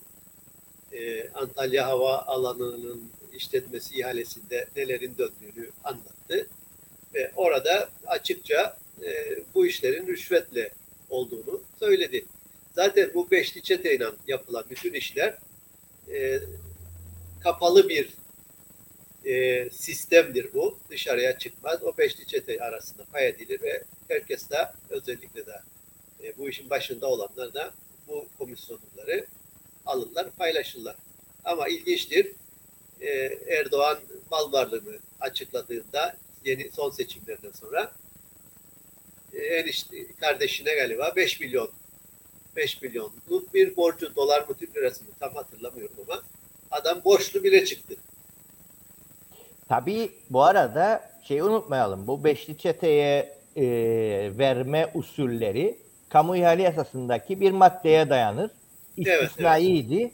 [0.92, 6.48] e, Antalya Hava Alanı'nın işletmesi ihalesinde nelerin döndüğünü anlattı.
[7.14, 10.74] Ve orada açıkça e, bu işlerin rüşvetle
[11.10, 12.26] olduğunu söyledi.
[12.76, 15.38] Zaten bu beşli çeteyle yapılan bütün işler
[16.12, 16.40] e,
[17.44, 18.10] kapalı bir
[19.26, 20.80] e, sistemdir bu.
[20.90, 21.84] Dışarıya çıkmaz.
[21.84, 24.58] O beşli çete arasında pay edilir ve herkes de
[24.90, 25.62] özellikle de
[26.24, 27.74] e, bu işin başında olanlar da
[28.08, 29.26] bu komisyonları
[29.86, 30.96] alırlar, paylaşırlar.
[31.46, 32.32] Ama ilginçtir.
[33.02, 33.10] E,
[33.48, 34.00] Erdoğan
[34.32, 37.92] mal varlığını açıkladığında yeni son seçimlerden sonra
[39.34, 41.70] enişte kardeşine galiba 5 milyon
[42.56, 46.22] 5 milyonluk bir borcu dolar mı Türk lirası mı tam hatırlamıyorum ama
[46.72, 47.96] adam borçlu bile çıktı.
[49.70, 52.08] Tabii bu arada şeyi unutmayalım.
[52.08, 53.66] Bu beşli çeteye e,
[54.38, 55.78] verme usulleri
[56.10, 58.52] kamu ihale yasasındaki bir maddeye dayanır.
[58.98, 59.96] İstisnaiydi.
[59.96, 60.12] Evet,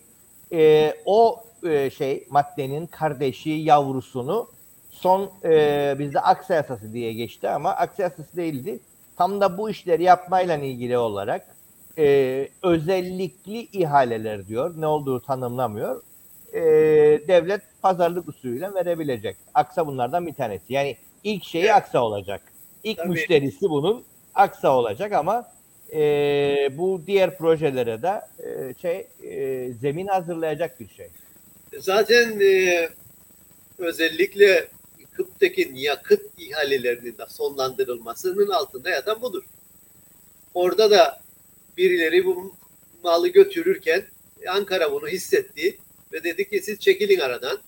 [0.52, 0.96] evet.
[0.96, 4.50] E, o e, şey maddenin kardeşi yavrusunu
[4.92, 8.80] son e, bizde aksa yasası diye geçti ama aksa yasası değildi.
[9.18, 11.56] Tam da bu işleri yapmayla ilgili olarak
[11.98, 14.74] e, özellikli ihaleler diyor.
[14.78, 16.02] Ne olduğu tanımlamıyor.
[16.54, 16.62] E,
[17.28, 19.38] devlet pazarlık usulüyle verebilecek.
[19.54, 20.74] Aksa bunlardan bir tanesi.
[20.74, 21.76] Yani ilk şeyi evet.
[21.76, 22.42] aksa olacak.
[22.84, 23.10] İlk Tabii.
[23.10, 24.04] müşterisi bunun
[24.36, 25.48] aksa olacak ama
[25.94, 26.00] e,
[26.78, 31.08] bu diğer projelere de e, şey e, zemin hazırlayacak bir şey.
[31.80, 32.90] Zaten e,
[33.78, 34.68] özellikle
[35.14, 39.44] Kıp'taki yakıt ihalelerinin de sonlandırılmasının altında yatan budur.
[40.54, 41.22] Orada da
[41.78, 42.56] birileri bu
[43.04, 44.06] malı götürürken
[44.50, 45.78] Ankara bunu hissetti
[46.14, 47.60] ve dedi ki siz çekilin aradan.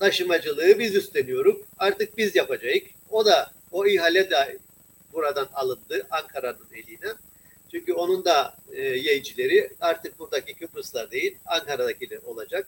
[0.00, 1.56] Taşımacılığı biz üstleniyoruz.
[1.78, 2.78] Artık biz yapacağız.
[3.10, 4.58] O da o ihale de
[5.12, 7.14] buradan alındı Ankara'nın eliyle
[7.70, 12.66] Çünkü onun da e, yayıncıları artık buradaki Kıbrıslar değil Ankara'dakiler olacak.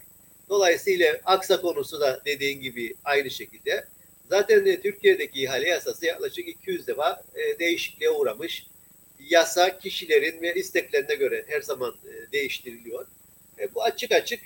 [0.48, 3.86] Dolayısıyla Aksa konusu da dediğin gibi aynı şekilde.
[4.30, 8.66] Zaten de Türkiye'deki ihale yasası yaklaşık 200 defa e, değişikliğe uğramış.
[9.30, 13.06] Yasa kişilerin ve isteklerine göre her zaman e, değiştiriliyor.
[13.58, 14.40] E, bu açık açık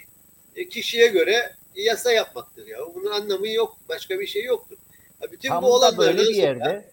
[0.57, 2.79] e, kişiye göre yasa yapmaktır ya.
[2.95, 3.77] Bunun anlamı yok.
[3.88, 4.77] Başka bir şey yoktur.
[5.23, 6.85] Ya bütün Tam bu da böyle bir sonra- yerde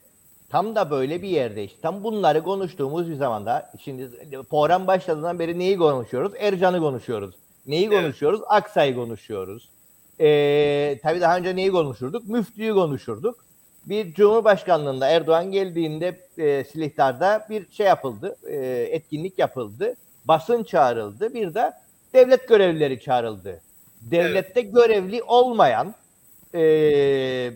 [0.49, 4.09] tam da böyle bir yerde işte tam bunları konuştuğumuz bir zamanda şimdi
[4.49, 6.33] program başladığından beri neyi konuşuyoruz?
[6.39, 7.35] Ercan'ı konuşuyoruz.
[7.67, 8.01] Neyi Evet.
[8.01, 8.41] konuşuyoruz?
[8.47, 9.69] Aksa'yı konuşuyoruz.
[10.21, 12.27] Ee, tabii daha önce neyi konuşurduk?
[12.27, 13.45] Müftüyü konuşurduk.
[13.85, 18.37] Bir Cumhurbaşkanlığında Erdoğan geldiğinde e, Silihtar'da bir şey yapıldı.
[18.47, 18.55] e,
[18.91, 19.95] etkinlik yapıldı.
[20.25, 21.33] Basın çağrıldı.
[21.33, 21.73] Bir de
[22.13, 23.61] devlet görevlileri çağrıldı.
[24.01, 25.95] Devlette görevli olmayan
[26.55, 27.51] e,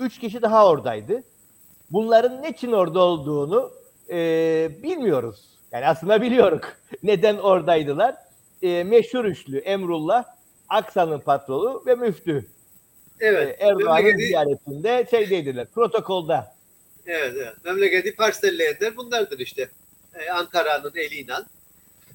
[0.00, 1.22] üç kişi daha oradaydı.
[1.90, 3.70] Bunların ne için orada olduğunu
[4.10, 4.16] e,
[4.82, 5.44] bilmiyoruz.
[5.72, 6.60] Yani aslında biliyoruz.
[7.02, 8.14] Neden oradaydılar?
[8.62, 10.24] E, meşhur üçlü Emrullah,
[10.68, 12.46] Aksa'nın patronu ve müftü.
[13.20, 13.60] Evet.
[13.60, 16.54] E, Erdoğan'ın ziyaretinde şeydeydiler, protokolda.
[17.06, 17.64] Evet, evet.
[17.64, 19.68] Memleketi parselleyenler bunlardır işte.
[20.14, 21.34] Ee, Ankara'nın eliyle.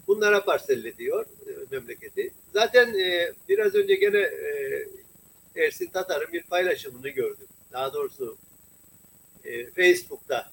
[0.07, 2.31] Bunlara parselle diyor e, memleketi.
[2.53, 4.85] Zaten e, biraz önce gene e,
[5.55, 7.47] Ersin Tatar'ın bir paylaşımını gördüm.
[7.71, 8.37] Daha doğrusu
[9.45, 10.51] e, Facebook'ta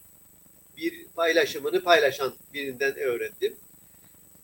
[0.76, 3.56] bir paylaşımını paylaşan birinden öğrendim.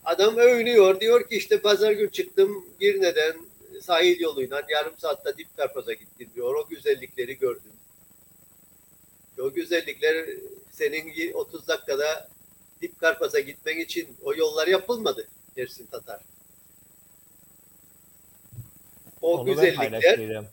[0.05, 1.01] Adam övünüyor.
[1.01, 3.37] Diyor ki işte pazar gün çıktım Girne'den
[3.83, 6.55] sahil yoluyla yarım saatte Dip Karpaz'a gittim diyor.
[6.55, 7.73] O güzellikleri gördüm.
[9.41, 10.27] O güzellikler
[10.73, 12.29] senin 30 dakikada
[12.83, 16.21] Dip Karpaz'a gitmen için o yollar yapılmadı Ersin Tatar.
[19.23, 20.45] O Onu güzellikler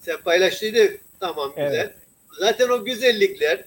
[0.00, 0.98] sen paylaştıydın.
[1.20, 1.74] Tamam güzel.
[1.74, 1.94] Evet.
[2.38, 3.64] Zaten o güzellikler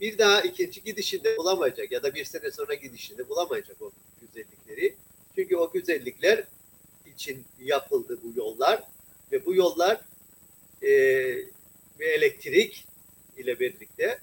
[0.00, 4.94] bir daha ikinci gidişinde bulamayacak ya da bir sene sonra gidişinde bulamayacak o güzellikleri.
[5.34, 6.44] Çünkü o güzellikler
[7.22, 8.82] için yapıldı bu yollar
[9.32, 10.00] ve bu yollar
[10.82, 10.90] e,
[12.00, 12.86] ve elektrik
[13.36, 14.18] ile birlikte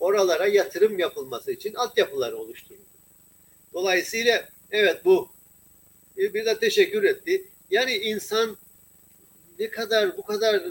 [0.00, 2.82] oralara yatırım yapılması için altyapılar oluşturuldu.
[3.72, 5.28] Dolayısıyla evet bu
[6.16, 7.44] bir bir de teşekkür etti.
[7.70, 8.56] Yani insan
[9.58, 10.62] ne kadar bu kadar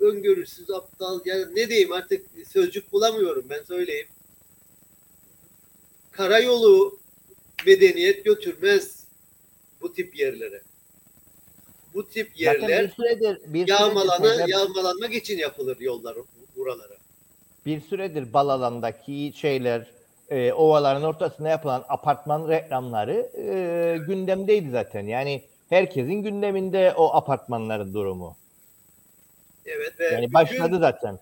[0.00, 4.06] öngörüsüz, aptal yani ne diyeyim artık sözcük bulamıyorum ben söyleyeyim.
[6.12, 6.98] Karayolu
[7.66, 9.04] medeniyet götürmez
[9.80, 10.62] bu tip yerlere.
[11.94, 16.16] Bu tip Zaten yerler bir süredir, bir yağmalana, süredir, yağmalanmak için yapılır yollar
[16.56, 16.94] buralara.
[17.66, 19.86] bir süredir Balalan'daki şeyler,
[20.30, 25.06] e, ovaların ortasında yapılan apartman reklamları e, gündemdeydi zaten.
[25.06, 28.36] Yani herkesin gündeminde o apartmanların durumu.
[29.66, 31.18] Evet ve Yani bütün- başladı zaten.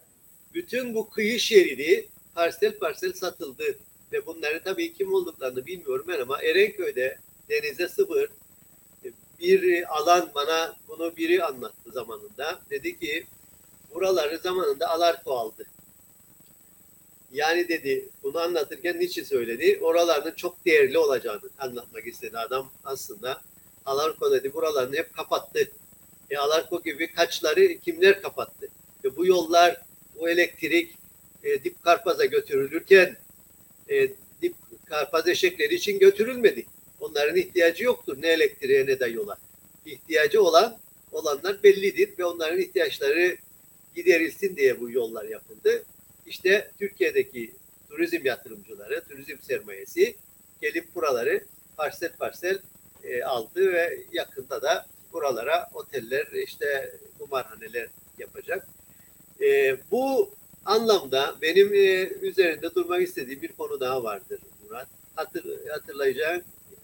[0.54, 3.64] bütün bu kıyı şeridi parsel parsel satıldı
[4.12, 7.18] ve bunların tabii kim olduklarını bilmiyorum ben ama Erenköy'de
[7.50, 8.30] denize sıfır
[9.42, 12.60] bir alan bana bunu biri anlattı zamanında.
[12.70, 13.26] Dedi ki
[13.94, 15.66] buraları zamanında Alarko aldı.
[17.32, 19.78] Yani dedi bunu anlatırken niçin söyledi?
[19.82, 23.40] Oraların çok değerli olacağını anlatmak istedi adam aslında.
[23.86, 25.70] Alarko dedi buralarını hep kapattı.
[26.30, 28.68] E Alarko gibi kaçları kimler kapattı?
[29.04, 29.80] Ve bu yollar
[30.20, 30.94] bu elektrik
[31.44, 33.16] e, dip karpaza götürülürken
[33.88, 34.08] e,
[34.42, 34.54] dip
[34.86, 36.66] karpaz eşekleri için götürülmedi.
[37.02, 39.36] Onların ihtiyacı yoktur ne elektriğe ne de yola.
[39.86, 40.78] İhtiyacı olan
[41.12, 43.36] olanlar bellidir ve onların ihtiyaçları
[43.96, 45.82] giderilsin diye bu yollar yapıldı.
[46.26, 47.52] İşte Türkiye'deki
[47.88, 50.16] turizm yatırımcıları, turizm sermayesi
[50.60, 51.44] gelip buraları
[51.76, 52.58] parsel parsel
[53.04, 57.88] e, aldı ve yakında da buralara oteller, işte kumarhaneler
[58.18, 58.68] yapacak.
[59.40, 60.30] E, bu
[60.64, 64.88] anlamda benim e, üzerinde durmak istediğim bir konu daha vardır Murat.
[65.16, 66.42] Hatır, hatırlayacağın,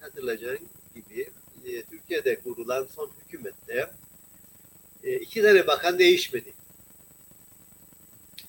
[0.09, 0.59] hatırlayacağın
[0.95, 1.31] gibi
[1.65, 3.91] e, Türkiye'de kurulan son hükümette
[5.05, 6.53] e, iki tane bakan değişmedi.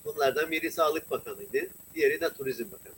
[0.04, 2.94] Bunlardan biri Sağlık Bakanı'ydı, diğeri de Turizm Bakanı.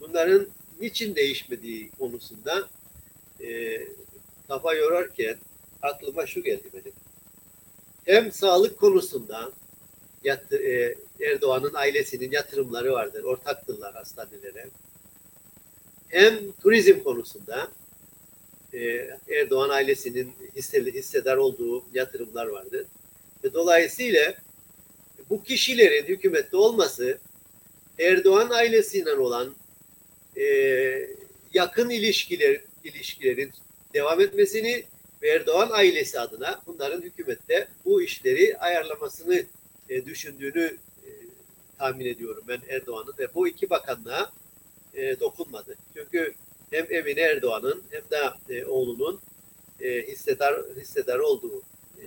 [0.00, 0.48] Bunların
[0.80, 2.68] niçin değişmediği konusunda
[3.40, 3.80] e,
[4.48, 5.36] kafa yorarken
[5.82, 6.92] aklıma şu geldi benim.
[8.04, 9.52] Hem sağlık konusunda
[10.24, 14.70] yat, e, Erdoğan'ın ailesinin yatırımları vardır, ortaktırlar hastanelere.
[16.12, 17.70] Hem turizm konusunda
[18.72, 20.32] e, Erdoğan ailesinin
[20.94, 22.86] hissedar olduğu yatırımlar vardır.
[23.44, 24.34] Ve dolayısıyla
[25.30, 27.18] bu kişilerin hükümette olması
[27.98, 29.54] Erdoğan ailesiyle olan
[30.36, 30.44] e,
[31.54, 33.52] yakın ilişkiler ilişkilerin
[33.94, 34.84] devam etmesini
[35.22, 39.44] ve Erdoğan ailesi adına bunların hükümette bu işleri ayarlamasını
[39.88, 40.76] e, düşündüğünü
[41.78, 44.32] tahmin ediyorum ben Erdoğan'ın ve bu iki bakanlığa
[44.94, 45.76] e, dokunmadı.
[45.94, 46.34] Çünkü
[46.70, 49.20] hem Emine Erdoğan'ın hem de e, oğlunun
[49.80, 51.62] e, hissedar hissedar olduğu
[52.00, 52.06] e,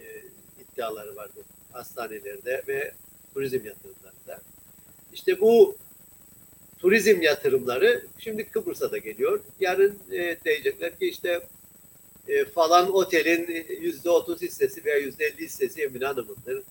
[0.61, 2.93] iddiaları vardı hastanelerde ve
[3.33, 4.41] turizm yatırımlarında.
[5.13, 5.75] İşte bu
[6.79, 9.39] turizm yatırımları şimdi Kıbrıs'a da geliyor.
[9.59, 11.41] Yarın e, diyecekler ki işte
[12.27, 16.63] e, falan otelin yüzde otuz hissesi veya yüzde elli hissesi Emine Hanım'ındır.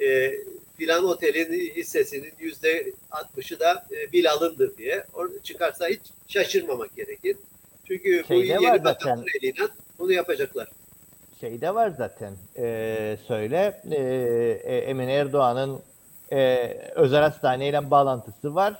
[0.00, 0.38] E,
[0.76, 5.04] filan otelin hissesinin yüzde altmışı da e, Bilal'ındır diye.
[5.14, 7.36] Orada çıkarsa hiç şaşırmamak gerekir.
[7.88, 10.68] Çünkü bu Şeyde yeni bakanın eliyle bunu yapacaklar.
[11.40, 12.32] Şeyde var zaten.
[12.56, 13.82] Ee, söyle.
[13.90, 15.80] Ee, e, Emine Erdoğan'ın
[16.32, 18.74] e, özel hastaneyle bağlantısı var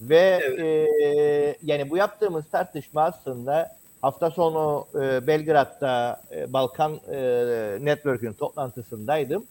[0.00, 0.58] ve Evet.
[0.58, 7.18] e, yani bu yaptığımız tartışma aslında hafta sonu e, Belgrad'da e, Balkan e,
[7.80, 9.46] Network'ün toplantısındaydım.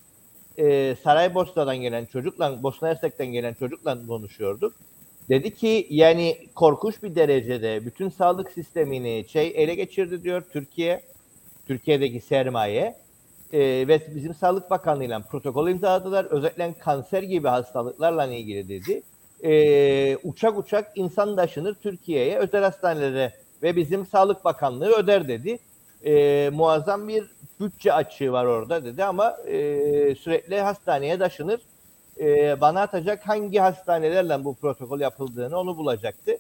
[0.60, 4.74] E, Saraybosna'dan gelen çocukla, Bosna Hersek'ten gelen çocukla konuşuyorduk.
[5.30, 11.02] Dedi ki yani korkunç bir derecede bütün sağlık sistemini şey ele geçirdi diyor Türkiye.
[11.68, 12.96] Türkiye'deki sermaye
[13.54, 16.26] e, ve bizim Sağlık Bakanlığı'yla protokol imzaladılar.
[16.26, 19.02] Özellikle kanser gibi hastalıklarla ilgili dedi.
[19.44, 25.60] E, uçak uçak insan taşınır Türkiye'ye, özel hastanelere ve bizim Sağlık Bakanlığı öder dedi.
[26.06, 27.24] E, muazzam bir
[27.60, 29.56] bütçe açığı var orada dedi ama e,
[30.16, 31.60] sürekli hastaneye taşınır.
[32.20, 36.38] E, bana atacak hangi hastanelerle bu protokol yapıldığını onu bulacaktı.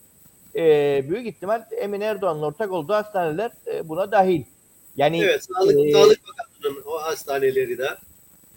[0.55, 0.63] E,
[1.09, 4.43] büyük ihtimal Emin Erdoğan'ın ortak olduğu hastaneler e, buna dahil.
[4.97, 7.87] Yani Evet, Sağlık, e, Sağlık Bakanlığı'nın o hastaneleri de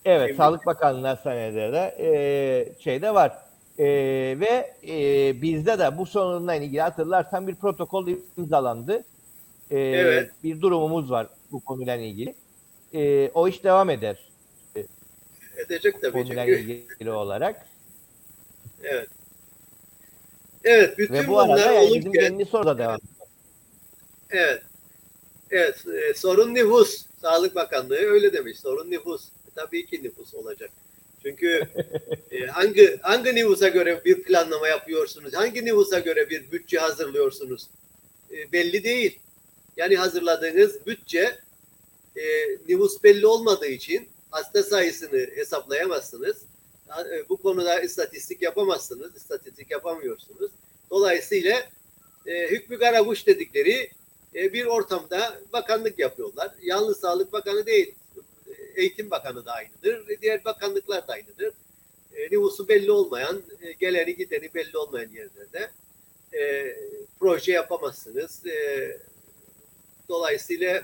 [0.05, 0.37] Evet, Emin.
[0.37, 3.33] Sağlık Bakanlığı hastaneleri de e, şeyde var.
[3.79, 3.87] E,
[4.41, 9.05] ve e, bizde de bu sorunla ilgili hatırlarsan bir protokol imzalandı.
[9.73, 10.31] E, Evet.
[10.45, 12.35] Bir durumumuz var bu konuyla ilgili.
[12.95, 14.33] E, o iş devam eder
[15.57, 16.61] edecek tabii konuyla çünkü.
[16.61, 17.67] ilgili olarak.
[18.83, 19.09] Evet.
[20.65, 22.99] Evet, bütün Ve bu bunlar arada yani bizim olurken kendi soru da devam
[24.31, 24.63] Evet.
[25.51, 27.07] Evet, e, sorun nüfus.
[27.23, 28.59] Sağlık Bakanlığı öyle demiş.
[28.61, 29.29] Sorun nüfus.
[29.55, 30.71] Tabii ki nüfus olacak.
[31.23, 31.63] Çünkü
[32.31, 35.35] e, hangi hangi nüfusa göre bir planlama yapıyorsunuz?
[35.35, 37.67] Hangi nüfusa göre bir bütçe hazırlıyorsunuz?
[38.31, 39.19] E, belli değil.
[39.77, 41.39] Yani hazırladığınız bütçe
[42.17, 42.23] e,
[42.69, 46.37] nüfus belli olmadığı için hasta sayısını hesaplayamazsınız.
[47.13, 49.17] E, Bu konuda istatistik yapamazsınız.
[49.17, 50.51] istatistik yapamıyorsunuz.
[50.91, 51.71] Dolayısıyla
[52.27, 53.91] e, hükmü karabuş dedikleri
[54.35, 56.51] e, bir ortamda bakanlık yapıyorlar.
[56.63, 57.95] Yalnız Sağlık Bakanı değil,
[58.77, 61.53] Eğitim Bakanı da aynıdır, diğer bakanlıklar da aynıdır.
[62.15, 65.71] E, nüfusu belli olmayan, e, geleni gideni belli olmayan yerlerde
[66.39, 66.77] e,
[67.21, 68.47] proje yapamazsınız.
[68.47, 68.97] E,
[70.13, 70.83] dolayısıyla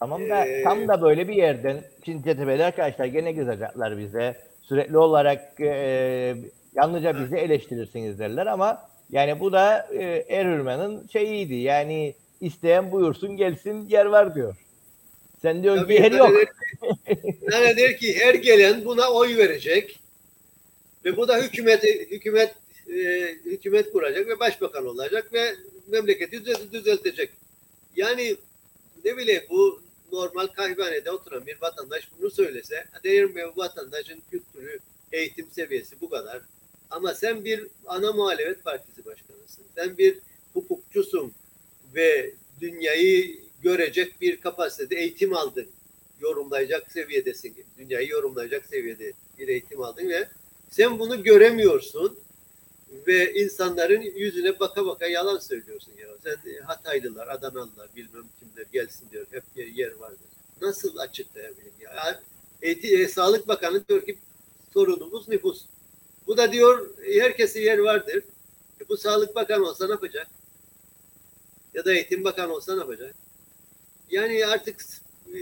[0.00, 4.36] Tamam da Ee, tam da böyle bir yerden şimdi CTP'li arkadaşlar gene kızacaklar bize.
[4.62, 6.36] Sürekli olarak e,
[6.74, 11.54] yalnızca bizi eleştirirsiniz derler ama yani bu da e, Erhürmen'in şeyiydi.
[11.54, 14.56] Yani isteyen buyursun gelsin yer var diyor.
[15.42, 16.30] Sen diyorsun Tabii ki yer yok.
[17.52, 20.00] Yani der ki her gelen buna oy verecek
[21.04, 22.54] ve bu da hükümet hükümet
[22.88, 25.54] e, hükümet kuracak ve başbakan olacak ve
[25.88, 27.30] memleketi düze- düzeltecek.
[27.96, 28.36] Yani
[29.04, 29.82] ne bileyim bu
[30.12, 34.78] normal kahvehanede oturan bir vatandaş bunu söylese derim ben vatandaşın kültürü,
[35.12, 36.42] eğitim seviyesi bu kadar.
[36.90, 39.64] Ama sen bir ana muhalefet partisi başkanısın.
[39.74, 40.18] Sen bir
[40.52, 41.32] hukukçusun
[41.94, 45.66] ve dünyayı görecek bir kapasitede eğitim aldın
[46.20, 47.54] yorumlayacak seviyedesin.
[47.78, 50.28] Dünyayı yorumlayacak seviyede bir eğitim aldın ve
[50.70, 52.18] sen bunu göremiyorsun
[53.06, 56.08] ve insanların yüzüne baka baka yalan söylüyorsun ya.
[56.24, 59.26] Sen e, Hataylılar, Adanalılar, bilmem kimler gelsin diyor.
[59.30, 60.28] Hep yer, vardır.
[60.62, 62.22] Nasıl açıklayabilirim ya?
[62.62, 64.18] Eğitim, e, Sağlık Bakanı diyor ki
[64.72, 65.62] sorunumuz nüfus.
[66.26, 68.22] Bu da diyor e, herkesin yer vardır.
[68.80, 70.28] E, bu Sağlık Bakanı olsa ne yapacak?
[71.74, 73.14] Ya da Eğitim Bakanı olsa ne yapacak?
[74.10, 74.84] Yani artık
[75.34, 75.40] e,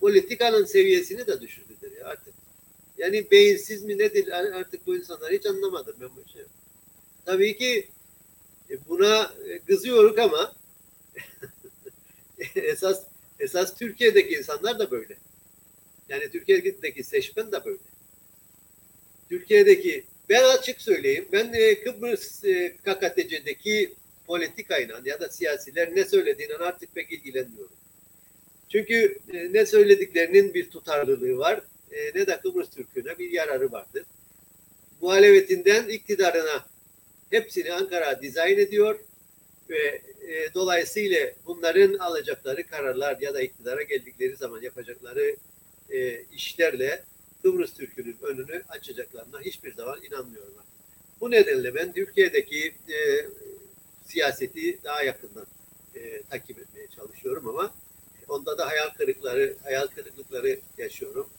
[0.00, 2.39] politikanın seviyesini de düşürdüler ya artık.
[3.00, 4.28] Yani beyinsiz mi nedir
[4.58, 6.44] artık bu insanlar hiç anlamadım ben bu işi.
[7.24, 7.88] Tabii ki
[8.70, 10.52] e, buna e, kızıyoruz ama
[12.54, 13.02] esas
[13.38, 15.16] esas Türkiye'deki insanlar da böyle.
[16.08, 17.78] Yani Türkiye'deki seçmen de böyle.
[19.28, 23.94] Türkiye'deki ben açık söyleyeyim ben e, Kıbrıs e, KKTC'deki
[24.26, 27.76] politikayla ya da siyasiler ne söylediğiyle artık pek ilgilenmiyorum.
[28.68, 29.18] Çünkü
[29.50, 31.60] ne söylediklerinin bir tutarlılığı var
[31.92, 34.04] e, ne de Kıbrıs Türk'üne bir yararı vardır.
[35.00, 36.66] Muhalefetinden iktidarına
[37.30, 39.00] hepsini Ankara dizayn ediyor
[39.70, 45.36] ve e, dolayısıyla bunların alacakları kararlar ya da iktidara geldikleri zaman yapacakları
[45.90, 47.04] e, işlerle
[47.42, 50.54] Kıbrıs Türk'ünün önünü açacaklarına hiçbir zaman inanmıyorum.
[51.20, 53.26] Bu nedenle ben Türkiye'deki e,
[54.06, 55.46] siyaseti daha yakından
[55.94, 57.74] e, takip etmeye çalışıyorum ama
[58.28, 61.30] onda da hayal kırıkları hayal kırıklıkları yaşıyorum.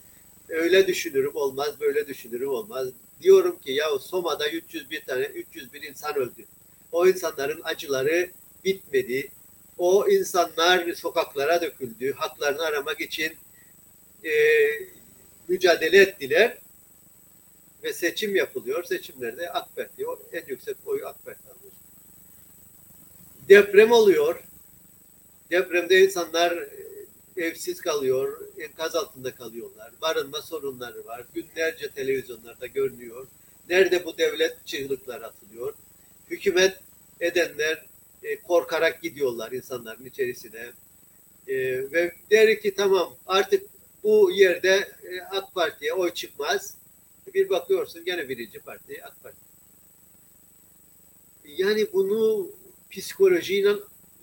[0.52, 2.88] Öyle düşünürüm olmaz, böyle düşünürüm olmaz.
[3.22, 6.46] Diyorum ki ya Soma'da 301 tane 301 insan öldü.
[6.92, 8.30] O insanların acıları
[8.66, 9.32] bitmedi.
[9.78, 12.14] O insanlar sokaklara döküldü.
[12.14, 13.34] Haklarını aramak için
[14.26, 14.32] e,
[15.48, 16.58] mücadele ettiler
[17.84, 18.84] ve seçim yapılıyor.
[18.84, 21.74] Seçimlerde AK Parti, o en yüksek oyu AK Parti alıyor.
[23.50, 24.44] Deprem oluyor.
[25.52, 26.68] Depremde insanlar
[27.38, 29.92] evsiz kalıyor, enkaz altında kalıyorlar.
[30.02, 31.26] Barınma sorunları var.
[31.34, 33.28] Günlerce televizyonlarda görünüyor.
[33.70, 35.74] Nerede bu devlet çığlıklar atılıyor?
[36.30, 36.78] Hükümet
[37.20, 37.86] edenler
[38.24, 40.72] e, korkarak gidiyorlar insanların içerisine.
[41.48, 41.56] E,
[41.92, 43.64] ve der ki tamam artık
[44.04, 46.76] bu yerde e, AK Parti'ye oy çıkmaz.
[47.34, 49.38] Bir bakıyorsun gene birinci parti AK Parti.
[51.58, 52.50] Yani bunu
[52.92, 53.74] psikolojiyle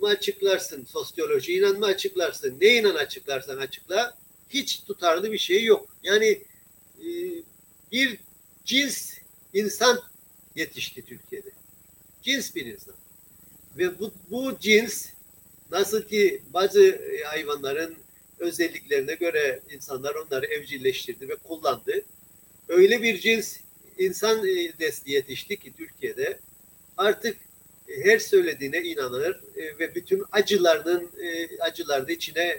[0.00, 4.18] mi açıklarsın, sosyolojiyle mi açıklarsın, neyle açıklarsan açıkla
[4.50, 5.96] hiç tutarlı bir şey yok.
[6.02, 6.42] Yani
[7.00, 7.08] e,
[7.92, 8.18] bir
[8.64, 9.14] cins
[9.54, 10.02] insan
[10.54, 11.50] yetişti Türkiye'de.
[12.22, 12.94] Cins bir insan.
[13.78, 15.06] Ve bu, bu cins
[15.70, 17.96] nasıl ki bazı hayvanların
[18.38, 22.02] özelliklerine göre insanlar onları evcilleştirdi ve kullandı.
[22.68, 23.56] Öyle bir cins
[23.98, 24.44] insan
[24.80, 26.38] nesli yetişti ki Türkiye'de
[26.96, 27.36] artık
[28.04, 31.10] her söylediğine inanır ve bütün acılarının
[31.60, 32.58] acılarını içine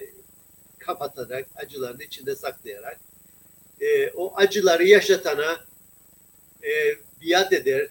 [0.78, 3.00] kapatarak, acılarını içinde saklayarak
[4.16, 5.66] o acıları yaşatana
[7.22, 7.90] biat eder,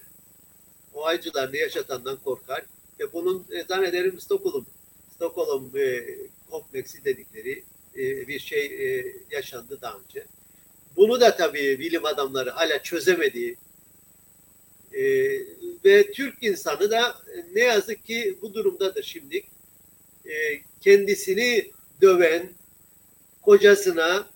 [0.94, 2.64] o acılarını yaşatandan korkar
[3.00, 4.66] ve bunun zannederim Stockholm
[5.14, 5.72] Stockholm
[6.50, 7.64] kompleksi dedikleri
[8.28, 8.72] bir şey
[9.30, 10.26] yaşandı daha önce.
[10.96, 13.56] Bunu da tabii bilim adamları hala çözemedi.
[14.92, 15.02] E,
[15.84, 17.16] ve Türk insanı da
[17.54, 19.42] ne yazık ki bu durumdadır şimdi.
[20.26, 20.32] E,
[20.80, 21.70] kendisini
[22.02, 22.48] döven,
[23.42, 24.26] kocasına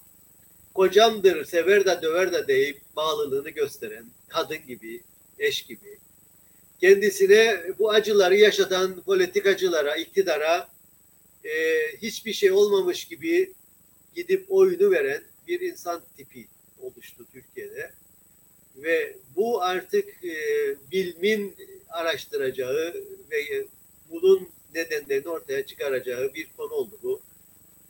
[0.74, 5.00] kocamdır, sever de döver de deyip bağlılığını gösteren kadın gibi,
[5.38, 5.98] eş gibi.
[6.80, 10.68] Kendisine bu acıları yaşatan politikacılara, iktidara
[11.44, 11.50] e,
[12.02, 13.52] hiçbir şey olmamış gibi
[14.14, 16.46] gidip oyunu veren bir insan tipi
[16.80, 17.92] oluştu Türkiye'de.
[18.82, 20.36] Ve bu artık e,
[20.92, 21.56] bilimin
[21.88, 22.94] araştıracağı
[23.30, 23.66] ve
[24.10, 27.20] bunun nedenlerini ortaya çıkaracağı bir konu oldu bu.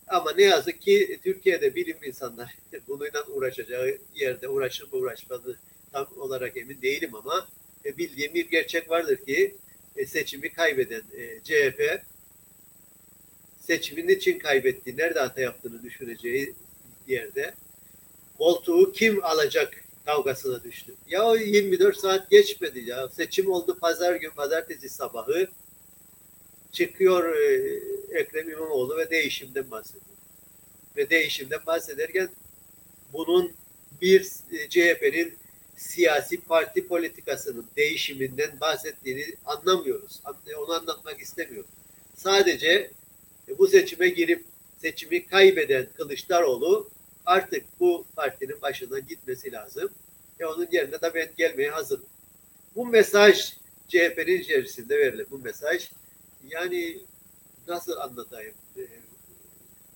[0.09, 2.55] Ama ne yazık ki Türkiye'de bilim insanlar
[2.89, 5.59] bununla uğraşacağı yerde uğraşır mı uğraşmadı
[5.93, 7.49] tam olarak emin değilim ama
[7.85, 9.57] e, bildiğim bir gerçek vardır ki
[9.97, 12.03] e, seçimi kaybeden e, CHP
[13.61, 16.55] seçimin için kaybetti, nerede hata yaptığını düşüneceği
[17.09, 17.55] yerde
[18.39, 20.95] koltuğu kim alacak kavgasına düştü.
[21.09, 23.09] Ya 24 saat geçmedi ya.
[23.09, 25.49] Seçim oldu pazar gün pazartesi sabahı.
[26.73, 27.81] Çıkıyor e,
[28.19, 30.17] Ekrem İmamoğlu ve değişimden bahsediyor.
[30.97, 32.29] Ve değişimden bahsederken
[33.13, 33.53] bunun
[34.03, 35.35] bir e, CHP'nin
[35.77, 40.21] siyasi parti politikasının değişiminden bahsettiğini anlamıyoruz.
[40.59, 41.71] Onu anlatmak istemiyorum.
[42.17, 42.91] Sadece
[43.49, 44.45] e, bu seçime girip
[44.79, 46.91] seçimi kaybeden Kılıçdaroğlu
[47.33, 49.91] artık bu partinin başından gitmesi lazım.
[50.41, 52.05] Ve onun yerine de ben gelmeye hazırım.
[52.77, 53.53] Bu mesaj
[53.89, 55.91] CHP'nin içerisinde verilen bu mesaj
[56.49, 56.99] yani
[57.69, 58.83] nasıl anlatayım e,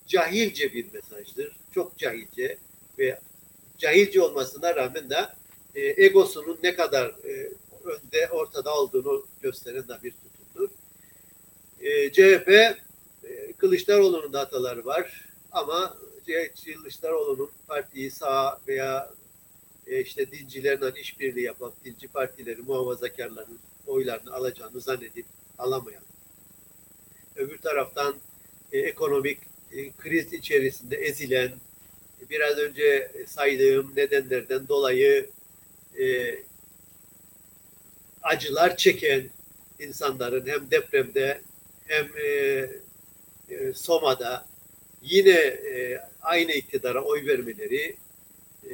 [0.07, 1.55] cahilce bir mesajdır.
[1.73, 2.57] Çok cahilce
[2.99, 3.19] ve
[3.77, 5.27] cahilce olmasına rağmen de
[5.75, 7.51] e, egosunun ne kadar e,
[7.83, 10.69] önde ortada olduğunu gösteren de bir tutumdur.
[11.79, 15.97] E, CHP e, Kılıçdaroğlu'nun da hataları var ama
[16.65, 19.13] Kılıçdaroğlu'nun partiyi sağ veya
[19.87, 25.25] e, işte dincilerle işbirliği yapan dinci partileri muhafazakarların oylarını alacağını zannedip
[25.57, 26.03] alamayan.
[27.35, 28.15] Öbür taraftan
[28.71, 29.39] e, ekonomik
[29.71, 31.51] e, kriz içerisinde ezilen,
[32.29, 35.29] biraz önce saydığım nedenlerden dolayı
[35.99, 36.37] e,
[38.21, 39.29] acılar çeken
[39.79, 41.41] insanların hem depremde
[41.87, 42.25] hem e,
[43.49, 44.45] e, Soma'da
[45.01, 47.95] yine e, aynı iktidara oy vermeleri
[48.69, 48.73] e,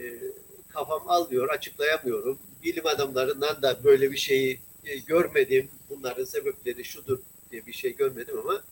[0.70, 2.40] kafam almıyor, açıklayamıyorum.
[2.64, 5.70] Bilim adamlarından da böyle bir şeyi e, görmedim.
[5.90, 7.20] Bunların sebepleri şudur
[7.52, 8.64] diye bir şey görmedim ama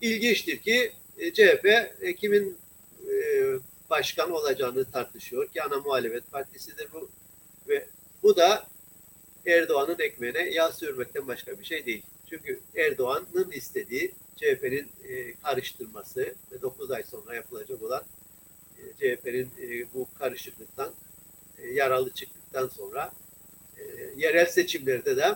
[0.00, 1.66] ilginçtir ki e, CHP
[2.00, 2.58] e, kimin
[3.08, 3.12] e,
[3.90, 7.10] başkan olacağını tartışıyor ki ana muhalefet partisidir bu
[7.68, 7.86] ve
[8.22, 8.66] bu da
[9.46, 12.02] Erdoğan'ın ekmeğine yağ sürmekten başka bir şey değil.
[12.30, 18.04] Çünkü Erdoğan'ın istediği CHP'nin e, karıştırması ve 9 ay sonra yapılacak olan
[18.78, 20.92] e, CHP'nin e, bu karışıklıktan
[21.58, 23.12] e, yaralı çıktıktan sonra
[23.78, 23.82] e,
[24.16, 25.34] yerel seçimlerde de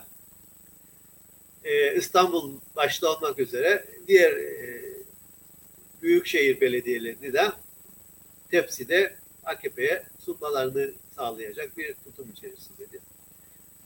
[1.64, 4.84] e, İstanbul başta olmak üzere diğer e,
[6.02, 7.52] büyükşehir belediyelerini de
[8.50, 13.00] tepside AKP'ye sunmalarını sağlayacak bir tutum içerisindedir.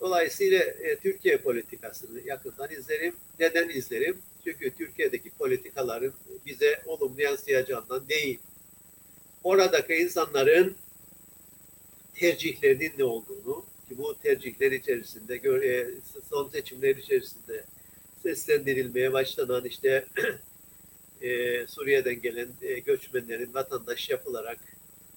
[0.01, 3.17] Dolayısıyla e, Türkiye politikasını yakından izlerim.
[3.41, 4.19] Neden izlerim?
[4.45, 6.13] Çünkü Türkiye'deki politikaların
[6.47, 8.39] bize olumlu yansıyacağından değil.
[9.45, 10.77] Oradaki insanların
[12.15, 15.87] tercihlerinin ne olduğunu ki bu tercihler içerisinde e,
[16.31, 17.65] son seçimler içerisinde
[18.23, 20.07] seslendirilmeye başlanan işte
[21.23, 24.59] e, Suriye'den gelen e, göçmenlerin vatandaş yapılarak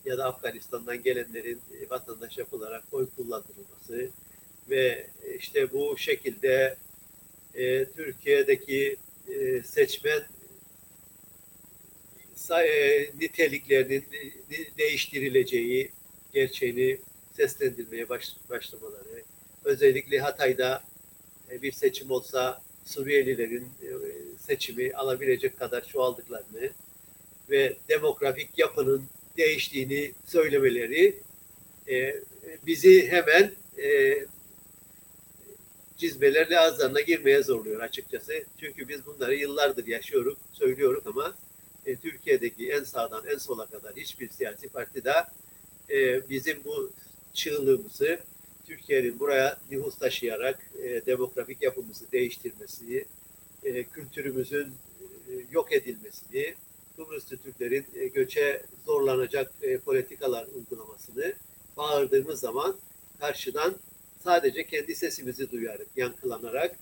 [0.05, 4.09] ya da Afganistan'dan gelenlerin e, vatandaş yapılarak oy kullandırılması
[4.71, 5.07] ve
[5.39, 6.77] işte bu şekilde
[7.55, 8.97] e, Türkiye'deki
[9.27, 10.23] e, seçmen
[12.51, 14.05] e, niteliklerinin
[14.77, 15.91] değiştirileceği
[16.33, 16.97] gerçeğini
[17.35, 19.23] seslendirmeye baş, başlamaları,
[19.65, 20.83] özellikle Hatay'da
[21.51, 23.89] e, bir seçim olsa Suriyelilerin e,
[24.39, 26.69] seçimi alabilecek kadar çoğaldıklarını
[27.49, 29.03] ve demografik yapının
[29.37, 31.15] değiştiğini söylemeleri
[31.89, 32.15] e,
[32.65, 33.51] bizi hemen
[36.01, 38.33] cizmelerle ağızlarına girmeye zorluyor açıkçası.
[38.59, 41.35] Çünkü biz bunları yıllardır yaşıyoruz, söylüyoruz ama
[41.85, 45.13] e, Türkiye'deki en sağdan en sola kadar hiçbir siyasi parti de
[45.89, 46.91] e, bizim bu
[47.33, 48.19] çığlığımızı
[48.67, 53.05] Türkiye'nin buraya nüfus taşıyarak e, demografik yapımızı değiştirmesini,
[53.63, 54.67] e, kültürümüzün
[55.29, 56.55] e, yok edilmesini,
[56.95, 61.33] Kıbrıslı Türklerin e, göçe zorlanacak e, politikalar uygulamasını
[61.77, 62.75] bağırdığımız zaman
[63.19, 63.75] karşıdan
[64.23, 66.75] sadece kendi sesimizi duyarıp yankılanarak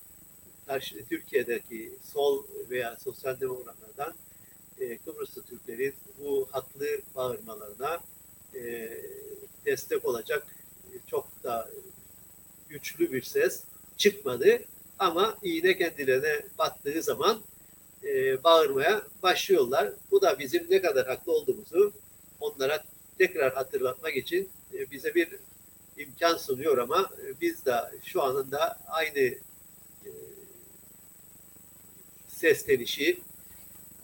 [0.68, 4.14] karşı Türkiye'deki sol veya sosyal demokratlardan
[4.80, 8.00] e, Kıbrıslı Türklerin bu haklı bağırmalarına
[8.56, 8.90] e,
[9.66, 10.48] destek olacak
[11.08, 11.70] çok da
[12.70, 13.64] güçlü bir ses
[13.98, 14.62] çıkmadı.
[15.00, 17.42] Ama iğne kendilerine battığı zaman
[18.04, 19.94] e, bağırmaya başlıyorlar.
[20.12, 21.94] Bu da bizim ne kadar haklı olduğumuzu
[22.40, 22.84] onlara
[23.18, 25.30] tekrar hatırlatmak için e, bize bir
[26.00, 27.74] imkan sunuyor ama e, biz de
[28.04, 29.40] şu anında aynı e,
[32.28, 33.20] seslenişi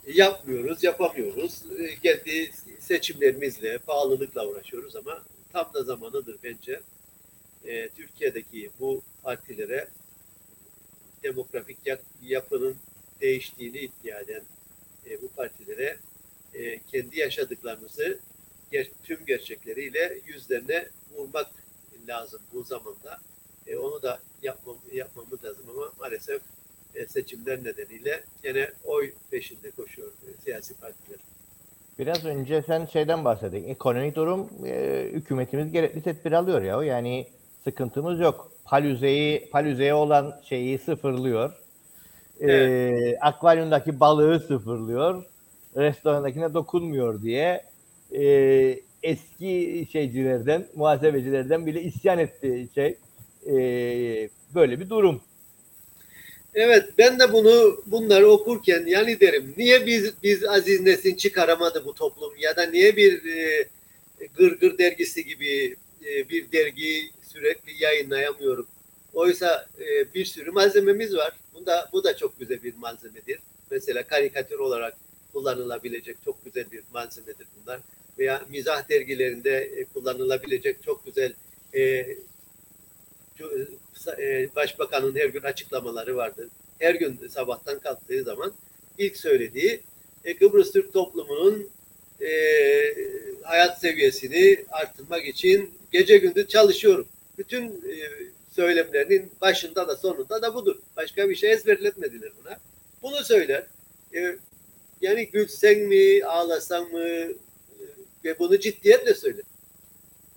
[0.08, 1.64] yapmıyoruz, yapamıyoruz.
[1.80, 5.24] E, kendi seçimlerimizle, pahalılıkla uğraşıyoruz ama
[5.54, 6.82] tam da zamanıdır bence.
[7.96, 9.88] Türkiye'deki bu partilere
[11.24, 11.78] demografik
[12.24, 12.76] yapının
[13.22, 14.41] değiştiğini iddia eden
[15.22, 15.98] bu partilere
[16.91, 18.20] kendi yaşadıklarımızı
[19.04, 21.48] tüm gerçekleriyle yüzlerine vurmak
[22.08, 23.18] lazım bu zamanda.
[23.68, 26.41] E, onu da yapmam, yapmamız lazım ama maalesef
[26.95, 31.20] e, seçimler nedeniyle yine oy peşinde koşuyor e, siyasi partiler.
[31.99, 33.68] Biraz önce sen şeyden bahsettin.
[33.68, 36.84] Ekonomik durum e, hükümetimiz gerekli tedbir alıyor ya.
[36.84, 37.28] Yani
[37.64, 38.51] sıkıntımız yok.
[38.66, 41.51] Palüzeyi, palüzeye olan şeyi sıfırlıyor.
[42.39, 43.14] E, evet.
[43.14, 45.24] E, akvaryumdaki balığı sıfırlıyor.
[45.76, 47.64] Restorandakine dokunmuyor diye
[48.16, 48.24] e,
[49.06, 52.97] eski şeycilerden, muhasebecilerden bile isyan etti şey.
[53.47, 53.56] E,
[54.56, 55.22] böyle bir durum.
[56.53, 61.93] Evet ben de bunu bunları okurken yani derim niye biz biz Aziz Nesin çıkaramadı bu
[61.93, 63.68] toplum ya da niye bir e,
[64.38, 65.76] Gırgır dergisi gibi
[66.06, 68.68] e, bir dergi sürekli yayınlayamıyorum.
[69.14, 71.34] Oysa e, bir sürü malzememiz var.
[71.53, 73.39] Bunda bu da çok güzel bir malzemedir.
[73.72, 74.97] Mesela karikatür olarak
[75.34, 77.80] kullanılabilecek çok güzel bir malzemedir bunlar.
[78.20, 81.34] Veya mizah dergilerinde e, kullanılabilecek çok güzel
[81.74, 81.82] e,
[84.20, 86.49] e, başbakanın her gün açıklamaları vardı.
[86.80, 88.53] Her gün sabahtan kalktığı zaman
[88.97, 89.82] ilk söylediği
[90.26, 91.70] e, Kıbrıs Türk toplumunun
[92.22, 92.30] e,
[93.43, 97.07] hayat seviyesini arttırmak için gece gündüz çalışıyorum.
[97.38, 97.95] Bütün e,
[98.55, 100.76] söylemlerinin başında da sonunda da budur.
[100.97, 102.59] Başka bir şey ezberletmediler buna.
[103.01, 103.63] Bunu söyler.
[104.16, 104.36] E,
[105.01, 107.32] yani gülsen mi, ağlasan mı e,
[108.26, 109.45] ve bunu ciddiyetle söyler.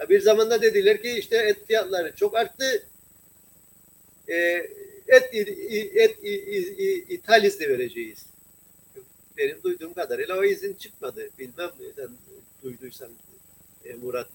[0.08, 2.82] Bir zamanda dediler ki işte et fiyatları çok arttı
[4.28, 4.34] e,
[5.08, 5.34] et,
[5.94, 6.18] et,
[7.08, 8.26] ithal izni vereceğiz.
[9.36, 11.28] Benim duyduğum kadarıyla o izin çıkmadı.
[11.38, 12.08] Bilmem sen
[12.62, 13.08] duyduysan
[13.84, 14.26] e, Murat.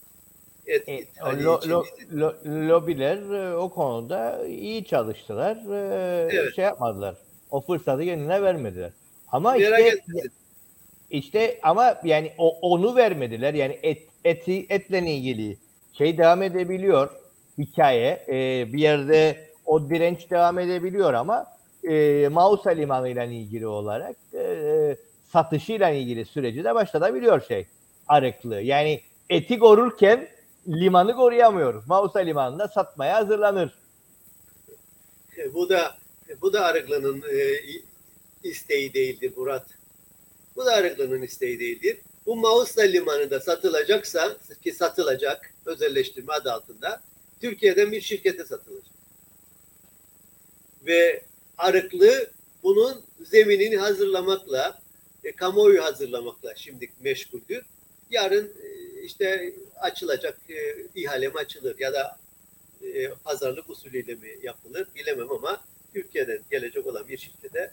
[0.67, 1.07] Et, e,
[1.43, 5.55] lo, lo, lo, lobiler e, o konuda iyi çalıştılar.
[5.55, 6.55] E, evet.
[6.55, 7.15] Şey yapmadılar.
[7.51, 8.91] O fırsatı kendine vermediler.
[9.27, 10.01] Ama işte
[11.13, 13.53] işte ama yani o, onu vermediler.
[13.53, 15.57] Yani et, eti, etle ilgili
[15.97, 17.09] şey devam edebiliyor
[17.57, 18.25] hikaye.
[18.27, 21.45] E, bir yerde o direnç devam edebiliyor ama
[21.89, 24.97] e, Mausa Limanı ile ilgili olarak e,
[25.31, 27.65] satışıyla ilgili süreci de başlatabiliyor şey
[28.07, 28.61] Arıklı.
[28.61, 30.27] Yani eti korurken
[30.67, 31.83] limanı koruyamıyor.
[31.87, 33.73] Mausa Limanı'nda satmaya hazırlanır.
[35.37, 35.95] E, bu da
[36.41, 37.59] bu da Arıklı'nın e,
[38.43, 39.65] isteği değildir Murat.
[40.55, 41.97] Bu da Arıklı'nın isteği değildir.
[42.25, 47.01] Bu Mausta Limanı'nda satılacaksa ki satılacak özelleştirme adı altında
[47.41, 48.93] Türkiye'den bir şirkete satılacak.
[50.85, 51.23] Ve
[51.57, 52.31] Arıklı
[52.63, 54.81] bunun zeminini hazırlamakla,
[55.23, 57.65] e, kamuoyu hazırlamakla şimdi meşguldür.
[58.09, 62.19] Yarın e, işte açılacak e, ihale açılır ya da
[62.81, 67.71] e, pazarlık usulüyle mi yapılır bilemem ama Türkiye'den gelecek olan bir şirkete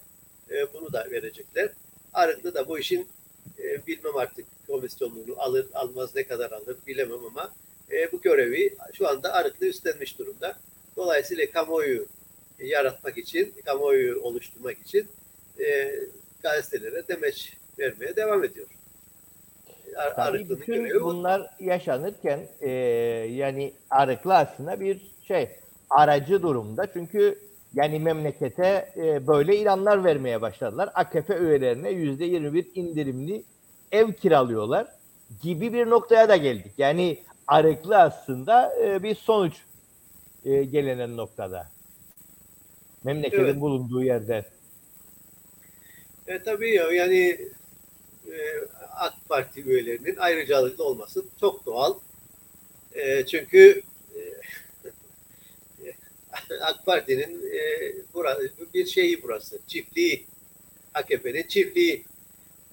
[0.50, 1.70] e, bunu da verecekler.
[2.14, 3.08] Arıklı da bu işin
[3.58, 7.50] e, bilmem artık komisyonluğunu alır almaz ne kadar alır bilemem ama
[7.92, 10.54] e, bu görevi şu anda Arıklı üstlenmiş durumda.
[10.96, 12.06] Dolayısıyla kamuoyu
[12.58, 15.08] yaratmak için, kamuoyu oluşturmak için
[15.60, 15.94] e,
[16.42, 18.66] gazetelere demeç vermeye devam ediyor.
[19.96, 22.70] Ar Tabii bütün bunlar yaşanırken e,
[23.30, 25.48] yani Arıklı aslında bir şey
[25.90, 26.86] aracı durumda.
[26.92, 27.38] Çünkü
[27.74, 30.90] yani memlekete e, böyle ilanlar vermeye başladılar.
[30.94, 33.42] AKP üyelerine yüzde 21 indirimli
[33.92, 34.86] ev kiralıyorlar
[35.42, 36.72] gibi bir noktaya da geldik.
[36.78, 37.18] Yani
[37.50, 39.54] Arıklı aslında e, bir sonuç
[40.44, 41.68] e, gelenen noktada.
[43.04, 43.60] Memleketin evet.
[43.60, 44.44] bulunduğu yerde.
[46.26, 47.48] E, tabii ya yani
[48.26, 48.36] e,
[48.92, 51.94] AK Parti üyelerinin ayrıcalıklı olması çok doğal.
[52.94, 53.82] E, çünkü
[56.60, 60.26] AK Parti'nin e, burası, bir şeyi burası, çiftliği,
[60.94, 62.04] AKP'nin çiftliği.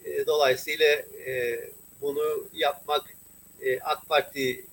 [0.06, 0.86] E, dolayısıyla
[1.26, 1.60] e,
[2.02, 3.04] bunu yapmak
[3.62, 4.66] e, AK Parti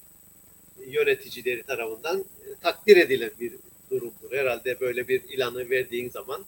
[0.86, 3.52] yöneticileri tarafından e, takdir edilen bir
[3.90, 4.32] durumdur.
[4.32, 6.44] Herhalde böyle bir ilanı verdiğin zaman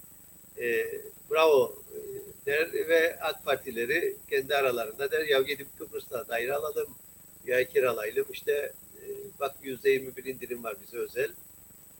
[0.58, 0.86] e,
[1.30, 1.98] bravo e,
[2.46, 6.94] der ve AK Partileri kendi aralarında der ya gidip Kıbrıs'ta daire alalım
[7.46, 9.04] ya kiralayalım işte e,
[9.40, 11.30] bak yüzde yirmi bir indirim var bize özel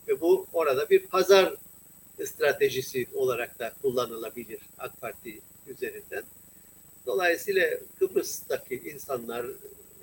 [0.07, 1.53] ve bu orada bir pazar
[2.25, 6.23] stratejisi olarak da kullanılabilir AK Parti üzerinden.
[7.05, 9.45] Dolayısıyla Kıbrıs'taki insanlar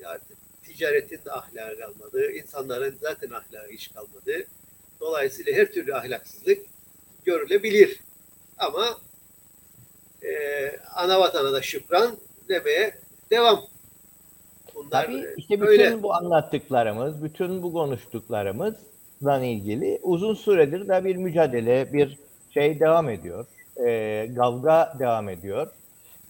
[0.04, 2.32] artık ticaretin de ahlakı kalmadı.
[2.32, 4.46] insanların zaten ahlakı hiç kalmadı.
[5.00, 6.58] Dolayısıyla her türlü ahlaksızlık
[7.24, 8.00] görülebilir.
[8.58, 8.98] Ama
[10.22, 10.30] e,
[10.94, 12.16] ana vatana da şükran
[12.48, 12.94] demeye
[13.30, 13.64] devam.
[14.74, 16.02] Bunlar Tabii işte bütün öyle.
[16.02, 18.78] bu anlattıklarımız, bütün bu konuştuklarımızla
[19.22, 22.18] ilgili uzun süredir de bir mücadele, bir
[22.54, 23.46] şey devam ediyor.
[23.86, 25.70] E, kavga devam ediyor.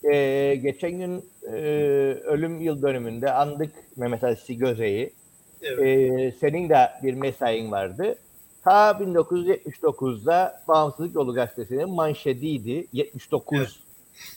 [0.05, 1.57] E, geçen gün e,
[2.25, 5.13] ölüm yıl dönümünde andık Mehmet Ali Göze'yi.
[5.63, 5.83] Evet.
[5.83, 8.17] E, senin de bir mesain vardı.
[8.65, 12.87] Ta 1979'da Bağımsızlık Yolu Gazetesi'nin manşetiydi.
[12.93, 13.83] 79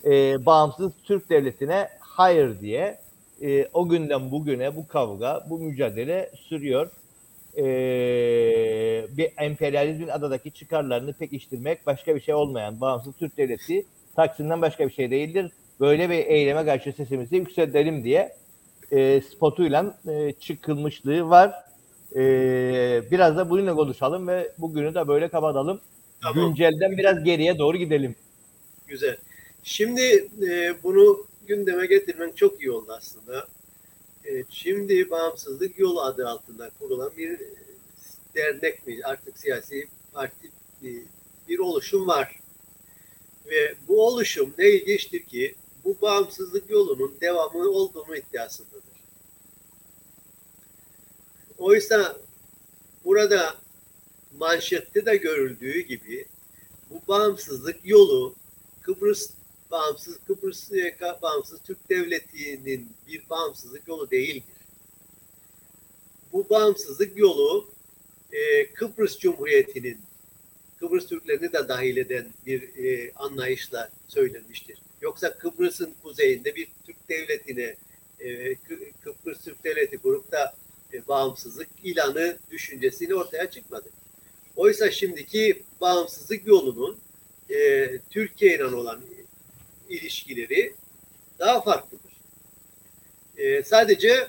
[0.03, 0.39] evet.
[0.39, 2.99] e, bağımsız Türk Devleti'ne hayır diye.
[3.41, 6.91] E, o günden bugüne bu kavga, bu mücadele sürüyor.
[7.57, 7.63] E,
[9.17, 13.85] bir emperyalizmin adadaki çıkarlarını pekiştirmek başka bir şey olmayan bağımsız Türk Devleti
[14.15, 15.51] Taksim'den başka bir şey değildir.
[15.79, 18.33] Böyle bir eyleme karşı sesimizi yükseltelim diye
[18.91, 21.67] e, spotuyla e, çıkılmışlığı var.
[22.15, 25.81] Ee, biraz da bununla konuşalım ve bugünü de böyle kapatalım.
[26.21, 26.47] Tamam.
[26.47, 28.15] Güncelden biraz geriye doğru gidelim.
[28.87, 29.17] Güzel.
[29.63, 30.01] Şimdi
[30.49, 33.47] e, bunu gündeme getirmen çok iyi oldu aslında.
[34.27, 37.39] E, şimdi Bağımsızlık Yolu adı altında kurulan bir
[38.35, 40.51] dernek mi artık siyasi parti
[40.81, 41.03] bir,
[41.49, 42.39] bir oluşum var.
[43.45, 48.83] Ve bu oluşum ne ilginçtir ki bu bağımsızlık yolunun devamı olduğunu iddiasındadır.
[51.57, 52.17] Oysa
[53.05, 53.55] burada
[54.39, 56.25] manşette de görüldüğü gibi
[56.89, 58.35] bu bağımsızlık yolu
[58.81, 59.29] Kıbrıs
[59.71, 60.71] bağımsız Kıbrıs
[61.21, 64.43] bağımsız Türk Devleti'nin bir bağımsızlık yolu değildir.
[66.33, 67.69] Bu bağımsızlık yolu
[68.31, 69.97] e, Kıbrıs Cumhuriyeti'nin
[70.79, 74.77] Kıbrıs Türklerini de dahil eden bir e, anlayışla söylenmiştir.
[75.01, 77.75] Yoksa Kıbrıs'ın kuzeyinde bir Türk devletine
[78.19, 78.55] e,
[79.03, 80.55] Kıbrıs Türk Devleti kurup da
[80.93, 83.89] e, bağımsızlık ilanı düşüncesiyle ortaya çıkmadı.
[84.55, 86.97] Oysa şimdiki bağımsızlık yolunun
[87.49, 89.01] e, Türkiye ile olan
[89.89, 90.73] ilişkileri
[91.39, 92.13] daha farklıdır.
[93.37, 94.27] E, sadece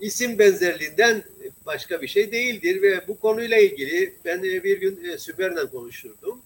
[0.00, 1.24] isim benzerliğinden
[1.66, 6.42] başka bir şey değildir ve bu konuyla ilgili ben bir gün e, Sümer'le konuşurdum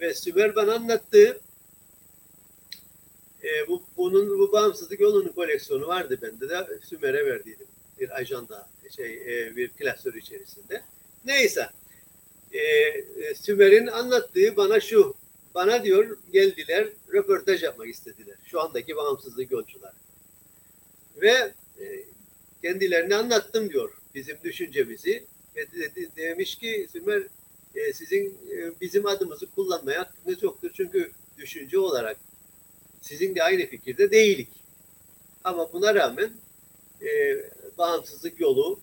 [0.00, 1.40] ve Sümer bana anlattı.
[3.44, 7.66] E, bu, bunun bu bağımsızlık yolunun koleksiyonu vardı bende de Sümer'e verdiydim
[8.00, 10.82] bir ajanda şey e, bir klasör içerisinde.
[11.24, 11.70] Neyse.
[12.52, 15.14] E, e, Sümer'in anlattığı bana şu.
[15.56, 18.36] Bana diyor geldiler röportaj yapmak istediler.
[18.44, 19.92] Şu andaki bağımsızlık yolcular.
[21.16, 22.04] Ve e,
[22.62, 25.24] kendilerine anlattım diyor bizim düşüncemizi.
[25.56, 27.22] Ve de, de, demiş ki Sümer
[27.74, 30.70] e, sizin e, bizim adımızı kullanmaya hakkınız yoktur.
[30.74, 32.16] Çünkü düşünce olarak
[33.00, 34.48] sizin de aynı fikirde değilik.
[35.44, 36.30] Ama buna rağmen
[37.02, 37.36] e,
[37.78, 38.80] bağımsızlık yolu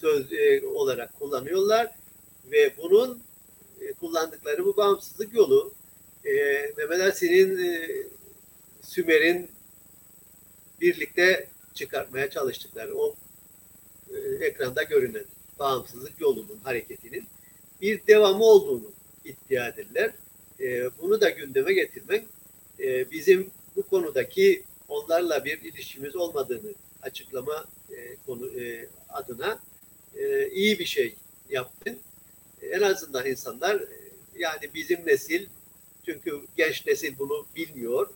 [0.00, 1.90] söz e, olarak kullanıyorlar
[2.52, 3.22] ve bunun
[3.80, 5.78] e, kullandıkları bu bağımsızlık yolu
[6.24, 6.32] e,
[6.76, 7.88] Mehmet Asin'in e,
[8.82, 9.50] Sümer'in
[10.80, 13.16] birlikte çıkartmaya çalıştıkları o
[14.10, 15.24] e, ekranda görünen
[15.58, 17.26] bağımsızlık yolunun hareketinin
[17.80, 18.92] bir devamı olduğunu
[19.24, 20.10] iddia ederler.
[20.60, 22.24] E, bunu da gündeme getirmek
[22.80, 29.60] e, bizim bu konudaki onlarla bir ilişkimiz olmadığını açıklama e, konu e, adına
[30.16, 31.14] e, iyi bir şey
[31.50, 31.98] yaptın.
[32.62, 33.88] En azından insanlar e,
[34.38, 35.46] yani bizim nesil
[36.08, 38.08] çünkü genç nesil bunu bilmiyor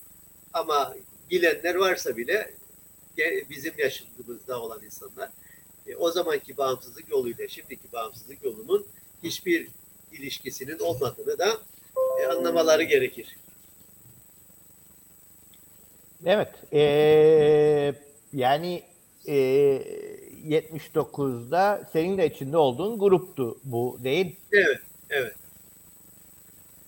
[0.53, 0.95] ama
[1.31, 2.55] bilenler varsa bile
[3.51, 5.31] bizim yaşımızda olan insanlar
[5.87, 8.87] e, o zamanki bağımsızlık yoluyla şimdiki bağımsızlık yolunun
[9.23, 9.69] hiçbir
[10.13, 11.59] ilişkisinin olmadığını da
[12.21, 13.37] e, anlamaları gerekir.
[16.27, 16.49] Evet.
[16.73, 17.95] E,
[18.33, 18.83] yani
[19.27, 19.35] e,
[20.49, 24.37] 79'da senin de içinde olduğun gruptu bu değil?
[24.53, 24.81] Evet.
[25.11, 25.35] Evet.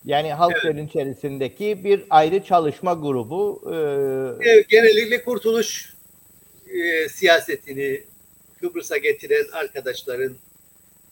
[0.05, 0.91] Yani halkların evet.
[0.91, 3.63] içerisindeki bir ayrı çalışma grubu.
[3.67, 5.95] E, evet, genellikle kurtuluş
[6.69, 8.05] e, siyasetini
[8.61, 10.37] Kıbrıs'a getiren arkadaşların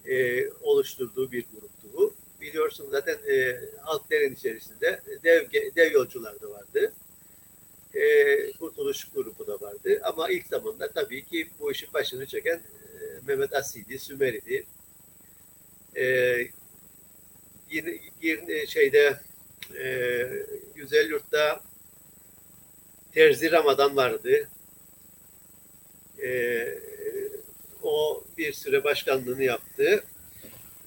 [0.06, 2.14] e, oluşturduğu bir gruptu bu.
[2.40, 6.92] Biliyorsun zaten e, halkların içerisinde dev, dev yolcular da vardı.
[7.94, 10.00] E, Kurtuluş grubu da vardı.
[10.04, 12.60] Ama ilk zamanda tabii ki bu işin başını çeken e,
[13.26, 14.64] Mehmet Asi'ydi, Sümeri'di.
[15.96, 16.36] E,
[17.72, 19.20] yine, yine şeyde
[19.78, 20.26] e,
[20.74, 21.60] Güzel Yurt'ta
[23.12, 24.48] Terzi Ramadan vardı.
[26.22, 26.78] E,
[27.82, 30.04] o bir süre başkanlığını yaptı.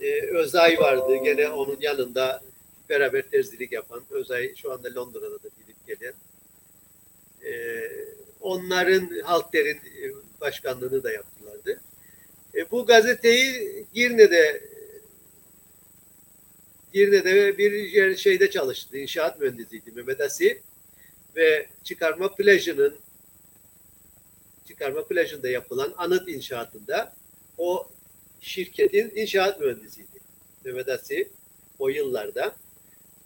[0.01, 2.41] E, Özay vardı gene onun yanında
[2.89, 4.03] beraber terzilik yapan.
[4.09, 6.13] Özay şu anda Londra'da da gidip gelen.
[7.45, 7.81] E,
[8.41, 10.11] onların Halkder'in e,
[10.41, 11.81] başkanlığını da yaptılardı.
[12.55, 14.74] E, bu gazeteyi Girne'de
[16.95, 18.97] Girne'de bir şeyde çalıştı.
[18.97, 20.61] İnşaat mühendisiydi Mehmet Asi
[21.35, 22.95] ve çıkarma plajının
[24.67, 27.13] çıkarma plajında yapılan anıt inşaatında
[27.57, 27.87] o
[28.41, 30.19] şirketin inşaat mühendisiydi.
[30.65, 31.29] Mehmet Asi
[31.79, 32.55] o yıllarda.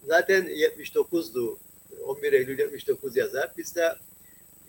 [0.07, 1.57] Zaten 79'du.
[2.05, 3.51] 11 Eylül 79 yazar.
[3.57, 3.95] Biz de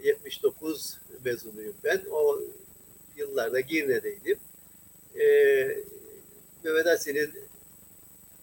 [0.02, 2.02] 79 mezunuyum ben.
[2.10, 2.40] O
[3.16, 4.38] yıllarda Girne'deydim.
[5.20, 5.76] Ee,
[6.64, 7.49] Mehmet Asi'nin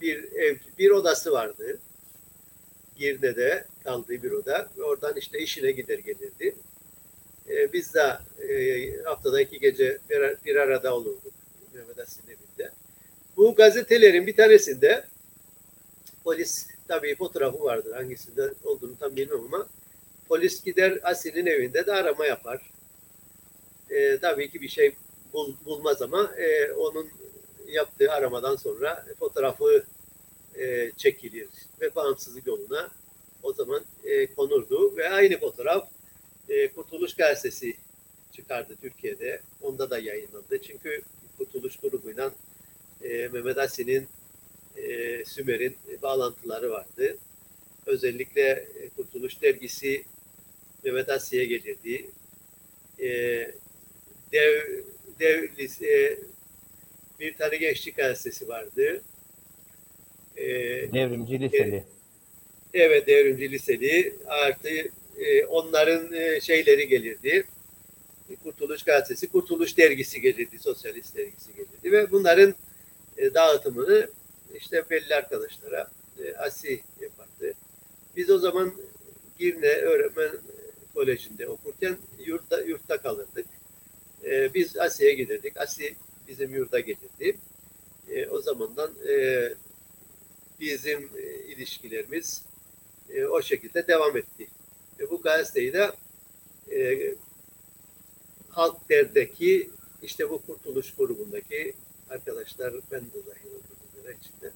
[0.02, 1.80] bir ev, bir odası vardı.
[2.96, 4.70] Girne'de kaldığı bir oda.
[4.84, 6.56] Oradan işte işine gider gelirdi.
[7.50, 8.18] E, biz de
[8.50, 11.34] e, haftada iki gece bir, bir arada olurduk
[11.74, 12.72] Mehmet Asin'in evinde.
[13.38, 15.06] Bu gazetelerin bir tanesinde
[16.24, 19.68] polis tabii fotoğrafı vardır hangisinde olduğunu tam bilmem ama
[20.28, 22.72] polis gider Asin'in evinde de arama yapar.
[23.90, 24.96] E, tabii ki bir şey
[25.34, 27.10] bul, bulmaz ama e, onun
[27.68, 29.86] yaptığı aramadan sonra fotoğrafı
[30.56, 31.48] e, çekilir
[31.82, 32.90] ve bağımsızlık yoluna
[33.44, 35.90] o zaman e, konurdu ve aynı fotoğraf
[36.50, 37.76] e, Kurtuluş Gazetesi
[38.34, 39.42] çıkardı Türkiye'de.
[39.62, 40.62] Onda da yayınlandı.
[40.62, 41.02] Çünkü
[41.38, 42.32] Kurtuluş grubuyla
[43.04, 44.08] e, Mehmet Asin'in
[44.78, 47.18] e, Sümer'in bağlantıları vardı.
[47.86, 50.06] Özellikle e, Kurtuluş dergisi
[50.84, 52.10] Mehmet Asya'ya gelirdi.
[53.00, 53.08] E,
[54.32, 54.84] dev
[55.20, 56.20] dev lise,
[57.20, 59.02] bir tane gençlik gazetesi vardı.
[60.38, 60.46] E,
[60.94, 61.76] devrimci liseli.
[61.76, 61.84] E,
[62.74, 64.16] evet devrimci liseli.
[64.26, 64.70] Artı
[65.20, 67.46] e, onların e, şeyleri gelirdi.
[68.44, 72.56] Kurtuluş Gazetesi, Kurtuluş Dergisi gelirdi, Sosyalist Dergisi gelirdi ve bunların
[73.18, 74.10] e, dağıtımını
[74.56, 75.92] işte belli arkadaşlara
[76.24, 77.54] e, ASİ yapardı.
[78.16, 78.74] Biz o zaman
[79.40, 80.30] Girne Öğretmen
[80.94, 83.46] Koleji'nde okurken yurtta, yurtta kalırdık.
[84.26, 85.58] E, biz ASİ'ye giderdik.
[85.58, 85.96] ASİ
[86.28, 87.38] bizim yurda gelirdi.
[88.10, 89.50] E, o zamandan e,
[90.60, 92.46] bizim e, ilişkilerimiz
[93.10, 94.48] e, o şekilde devam etti.
[95.00, 95.92] E, bu gazeteyi de
[96.72, 97.16] e,
[98.50, 99.70] Halk Der'deki
[100.04, 101.74] işte bu kurtuluş grubundaki
[102.10, 104.52] arkadaşlar ben de dahil olduğum içinde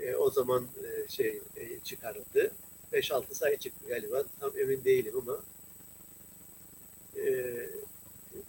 [0.00, 2.52] e, o zaman e, şey e, çıkarıldı.
[2.92, 4.24] 5-6 sayı çıktı galiba.
[4.40, 5.42] Tam emin değilim ama
[7.16, 7.54] e,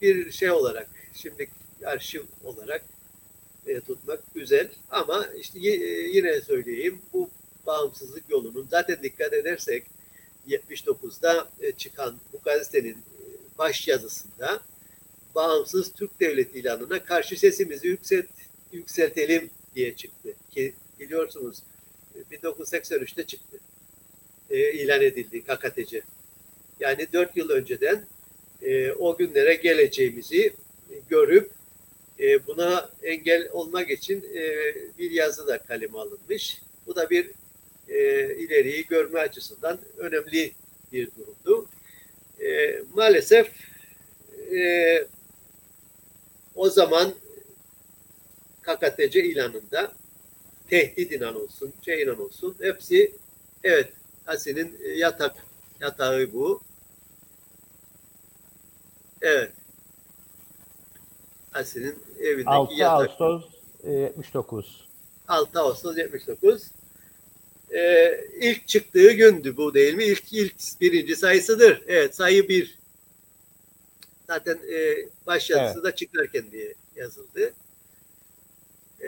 [0.01, 1.49] bir şey olarak şimdi
[1.88, 2.85] arşiv olarak
[3.67, 5.71] e, tutmak güzel ama işte e,
[6.13, 7.29] yine söyleyeyim bu
[7.65, 9.83] bağımsızlık yolunun zaten dikkat edersek
[10.47, 12.97] 79'da e, çıkan bu gazetenin
[13.57, 14.61] baş yazısında
[15.35, 18.25] bağımsız Türk Devleti ilanına karşı sesimizi yükselt,
[18.71, 20.33] yükseltelim diye çıktı.
[20.51, 21.57] Ki biliyorsunuz
[22.31, 23.57] 1983'te çıktı.
[24.49, 26.01] E, ilan edildi KKTC.
[26.79, 28.05] Yani dört yıl önceden
[28.61, 30.53] e, o günlere geleceğimizi
[31.09, 31.51] görüp
[32.20, 36.61] e, buna engel olmak için e, bir yazı da kaleme alınmış.
[36.88, 37.32] Bu da bir
[37.89, 40.51] e, ileriyi görme açısından önemli
[40.93, 41.70] bir durumdu.
[42.39, 43.51] E, maalesef
[44.55, 45.07] e,
[46.55, 47.13] o zaman
[48.61, 49.91] KKTC ilanında
[50.70, 53.11] tehdit inan olsun, şey inan olsun hepsi
[53.63, 53.89] evet
[54.28, 55.36] Asin'in yatak
[55.80, 56.61] yatağı bu.
[59.22, 59.51] Evet.
[61.57, 63.09] Asin'in evindeki 6 yatak.
[63.21, 63.43] Ağustos
[63.83, 64.87] e, 79.
[65.27, 66.63] 6 Ağustos 79.
[67.71, 70.03] Ee, ilk çıktığı gündü bu değil mi?
[70.03, 71.83] İlk ilk birinci sayısıdır.
[71.87, 72.77] Evet sayı bir.
[74.27, 74.95] Zaten e,
[75.27, 77.53] baş yazısı da çıkarken diye yazıldı.
[79.01, 79.07] Ee,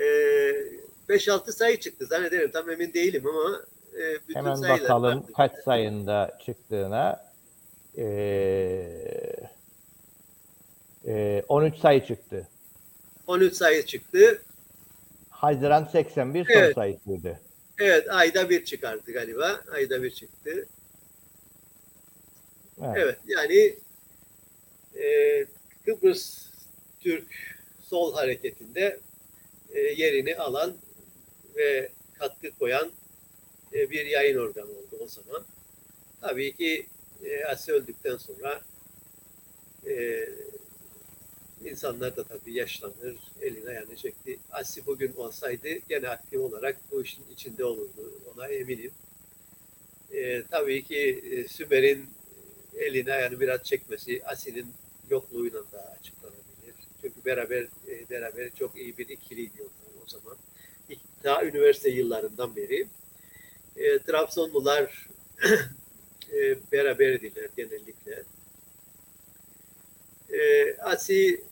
[1.09, 2.51] 5-6 sayı çıktı zannederim.
[2.51, 3.61] Tam emin değilim ama
[3.93, 5.31] e, bütün Hemen sayılar bakalım vardı.
[5.35, 7.29] kaç sayında çıktığına.
[7.97, 8.05] E,
[11.07, 12.47] e, 13 sayı çıktı.
[13.27, 14.41] 13 sayı çıktı.
[15.29, 16.75] Haziran 81 son Evet.
[16.75, 17.39] sayısıydı.
[17.79, 19.61] Evet ayda bir çıkardı galiba.
[19.71, 20.67] Ayda bir çıktı.
[22.81, 22.95] Evet.
[22.97, 23.75] Evet yani
[25.03, 25.45] e,
[25.85, 26.47] Kıbrıs
[26.99, 27.25] Türk
[27.83, 28.99] Sol Hareketi'nde
[29.73, 30.73] e, yerini alan
[31.55, 31.89] ve
[32.19, 32.91] katkı koyan
[33.73, 35.45] e, bir yayın organı oldu o zaman.
[36.21, 36.85] Tabii ki
[37.25, 38.61] e, Asi öldükten sonra
[39.87, 40.25] e,
[41.65, 44.39] insanlar da tabii yaşlanır, elini ayağını çekti.
[44.51, 48.91] Asi bugün olsaydı gene aktif olarak bu işin içinde olurdu, ona eminim.
[50.13, 52.05] E, tabii ki e, Sümer'in
[52.77, 54.67] elini ayağını biraz çekmesi Asi'nin
[55.09, 56.75] yokluğuyla da açıklanabilir.
[57.01, 60.37] Çünkü beraber e, beraber çok iyi bir ikiliydi onlar o zaman.
[61.23, 62.87] Daha üniversite yıllarından beri.
[63.75, 65.07] E, Trabzonlular
[66.33, 68.23] e, beraberdiler genellikle.
[70.33, 71.43] E, Asi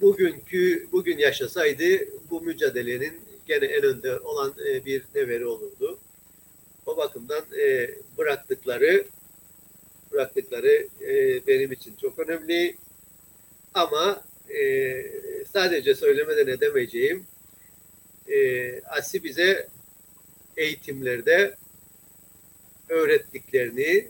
[0.00, 1.84] bugünkü bugün yaşasaydı
[2.30, 5.98] bu mücadelenin gene en önde olan e, bir neveri olurdu.
[6.86, 9.04] O bakımdan e, bıraktıkları
[10.12, 12.76] bıraktıkları e, benim için çok önemli.
[13.74, 15.02] Ama e,
[15.52, 17.26] sadece söylemeden edemeyeceğim
[18.28, 19.68] e, Asi bize
[20.56, 21.54] eğitimlerde
[22.88, 24.08] öğrettiklerini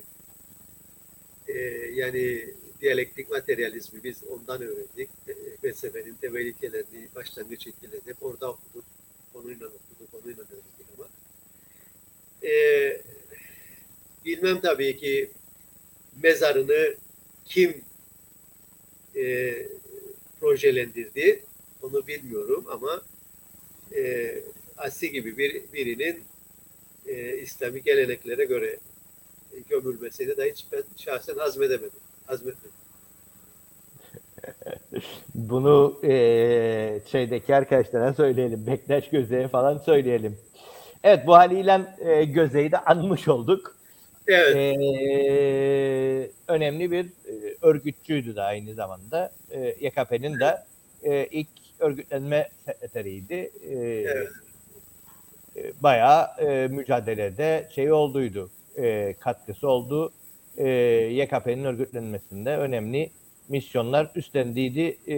[1.48, 1.58] e,
[1.94, 2.54] yani
[2.86, 5.10] diyalektik materyalizmi biz ondan öğrendik.
[5.28, 8.84] E, felsefenin temel ilkelerini, başlangıç ilkelerini hep orada okuduk.
[9.32, 11.08] Konuyla okuduk, konuyla öğrendik ama.
[12.42, 12.52] E,
[14.24, 15.30] bilmem tabii ki
[16.22, 16.96] mezarını
[17.44, 17.84] kim
[19.16, 19.54] e,
[20.40, 21.42] projelendirdi
[21.82, 23.02] onu bilmiyorum ama
[23.94, 24.34] e,
[24.76, 26.24] Asi gibi bir birinin
[27.06, 28.78] e, İslami geleneklere göre
[29.68, 32.05] gömülmesini de hiç ben şahsen hazmedemedim.
[35.34, 38.66] Bunu eee, şeydeki arkadaşlara söyleyelim.
[38.66, 40.38] Bektaş Göze'ye falan söyleyelim.
[41.04, 43.76] Evet bu haliyle eee, Göze'yi de anmış olduk.
[44.28, 49.32] Evet, Eee, önemli bir eee, örgütçüydü de aynı zamanda.
[49.50, 50.58] Eee YKP'nin de
[51.02, 51.48] eee, ilk
[51.78, 53.34] örgütlenme sekreteriydi.
[53.34, 54.28] Eee, Evet.
[55.56, 58.50] eee, bayağı eee, mücadelede şey olduydu.
[58.76, 60.12] Eee, katkısı oldu.
[60.58, 60.66] Eee
[61.22, 63.10] YKP'nin örgütlenmesinde önemli
[63.48, 65.16] misyonlar üstlendiydi eee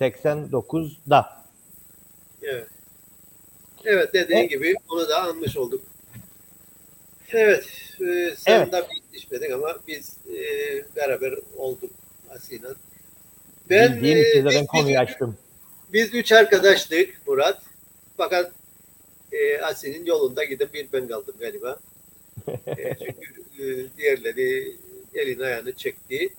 [0.00, 1.44] 1989'da.
[2.42, 2.66] evet.
[3.84, 4.50] Evet dediğin Evet.
[4.50, 5.82] gibi onu da anmış olduk.
[7.32, 7.64] Evet,
[8.00, 8.72] e, sen Evet.
[8.72, 10.36] de bitişmedin ama biz e,
[10.96, 11.90] beraber olduk
[12.30, 12.66] Asi'yle.
[13.70, 15.36] Ben, Bildiğim e, biz- konuyu biz- açtım.
[15.92, 17.62] Biz üç arkadaştık Murat.
[18.16, 18.52] Fakat
[19.32, 21.78] e, Asi'nin yolunda gidip bir ben kaldım galiba.
[22.66, 23.45] E, çünkü e,
[23.96, 24.76] diğerleri
[25.14, 26.34] elini ayağını çekti.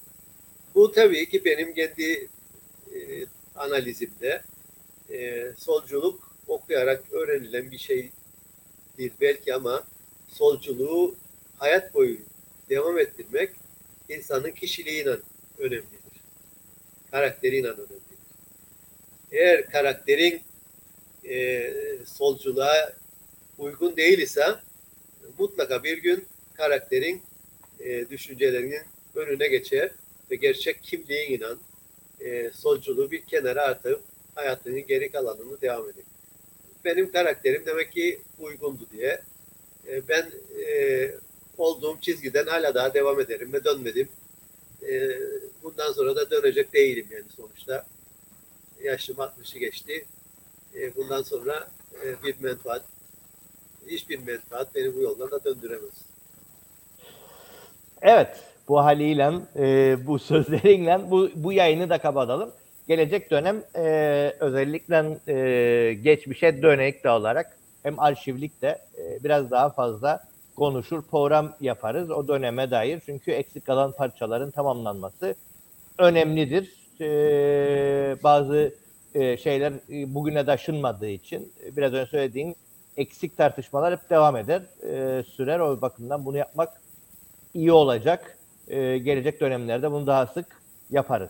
[0.75, 2.29] Bu tabii ki benim kendi
[2.95, 4.41] e, analizimde
[5.09, 9.87] e, solculuk okuyarak öğrenilen bir şeydir belki ama
[10.27, 11.15] solculuğu
[11.57, 12.17] hayat boyu
[12.69, 13.49] devam ettirmek
[14.09, 15.17] insanın kişiliğiyle
[15.57, 15.97] önemlidir.
[17.11, 18.01] Karakteriyle önemlidir.
[19.31, 20.41] Eğer karakterin
[21.29, 21.73] e,
[22.05, 22.93] solculuğa
[23.57, 24.45] uygun değil ise
[25.39, 26.25] mutlaka bir gün
[26.57, 27.21] karakterin
[27.79, 28.81] e, düşüncelerinin
[29.15, 29.91] önüne geçer
[30.31, 31.59] ve gerçek kimliğin inan
[32.19, 34.01] e, solculuğu bir kenara atıp
[34.35, 36.03] hayatının geri kalanını devam eder.
[36.85, 39.21] Benim karakterim demek ki uygundu diye.
[39.87, 40.31] E, ben
[40.67, 41.11] e,
[41.57, 44.09] olduğum çizgiden hala daha devam ederim ve dönmedim.
[44.87, 45.19] E,
[45.63, 47.85] bundan sonra da dönecek değilim yani sonuçta.
[48.83, 50.05] Yaşım 60'ı geçti.
[50.75, 51.71] E, bundan sonra
[52.03, 52.85] e, bir menfaat,
[53.87, 56.06] hiçbir menfaat beni bu yoldan da döndüremez.
[58.01, 62.51] Evet, bu haliyle, e, bu sözlerinle bu, bu yayını da kapatalım.
[62.87, 68.67] Gelecek dönem e, özellikle e, geçmişe dönek de olarak hem arşivlik de
[68.97, 70.19] e, biraz daha fazla
[70.55, 72.99] konuşur, program yaparız o döneme dair.
[73.05, 75.35] Çünkü eksik kalan parçaların tamamlanması
[75.97, 76.73] önemlidir.
[77.01, 78.73] E, bazı
[79.15, 82.55] e, şeyler e, bugüne taşınmadığı için e, biraz önce söylediğim
[82.97, 85.59] eksik tartışmalar hep devam eder, e, sürer.
[85.59, 86.69] O bakımdan bunu yapmak
[87.57, 88.37] iyi olacak.
[88.67, 90.45] Ee, gelecek dönemlerde bunu daha sık
[90.91, 91.29] yaparız.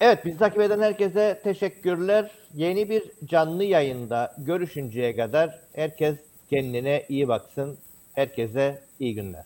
[0.00, 2.30] Evet, bizi takip eden herkese teşekkürler.
[2.54, 6.16] Yeni bir canlı yayında görüşünceye kadar herkes
[6.50, 7.78] kendine iyi baksın.
[8.14, 9.44] Herkese iyi günler.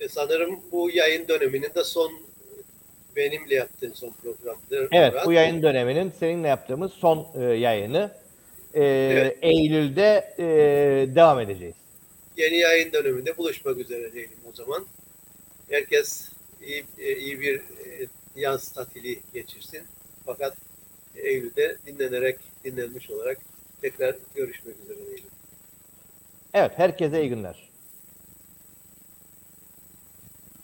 [0.00, 2.10] E, sanırım bu yayın döneminin de son
[3.16, 4.88] benimle yaptığın son programdır.
[4.92, 5.26] Evet, Murat.
[5.26, 8.10] bu yayın döneminin seninle yaptığımız son e, yayını.
[8.74, 9.38] Ee, Evet.
[9.42, 10.44] Eylül'de e,
[11.14, 11.74] devam edeceğiz.
[12.36, 14.86] Yeni yayın döneminde buluşmak üzere diyelim o zaman.
[15.70, 16.28] Herkes
[16.62, 18.06] iyi, e, iyi bir e,
[18.36, 19.82] yaz tatili geçirsin.
[20.26, 20.56] Fakat
[21.14, 23.38] Eylül'de dinlenerek, dinlenmiş olarak
[23.80, 25.30] tekrar görüşmek üzere diyelim.
[26.54, 27.65] Evet, herkese iyi günler.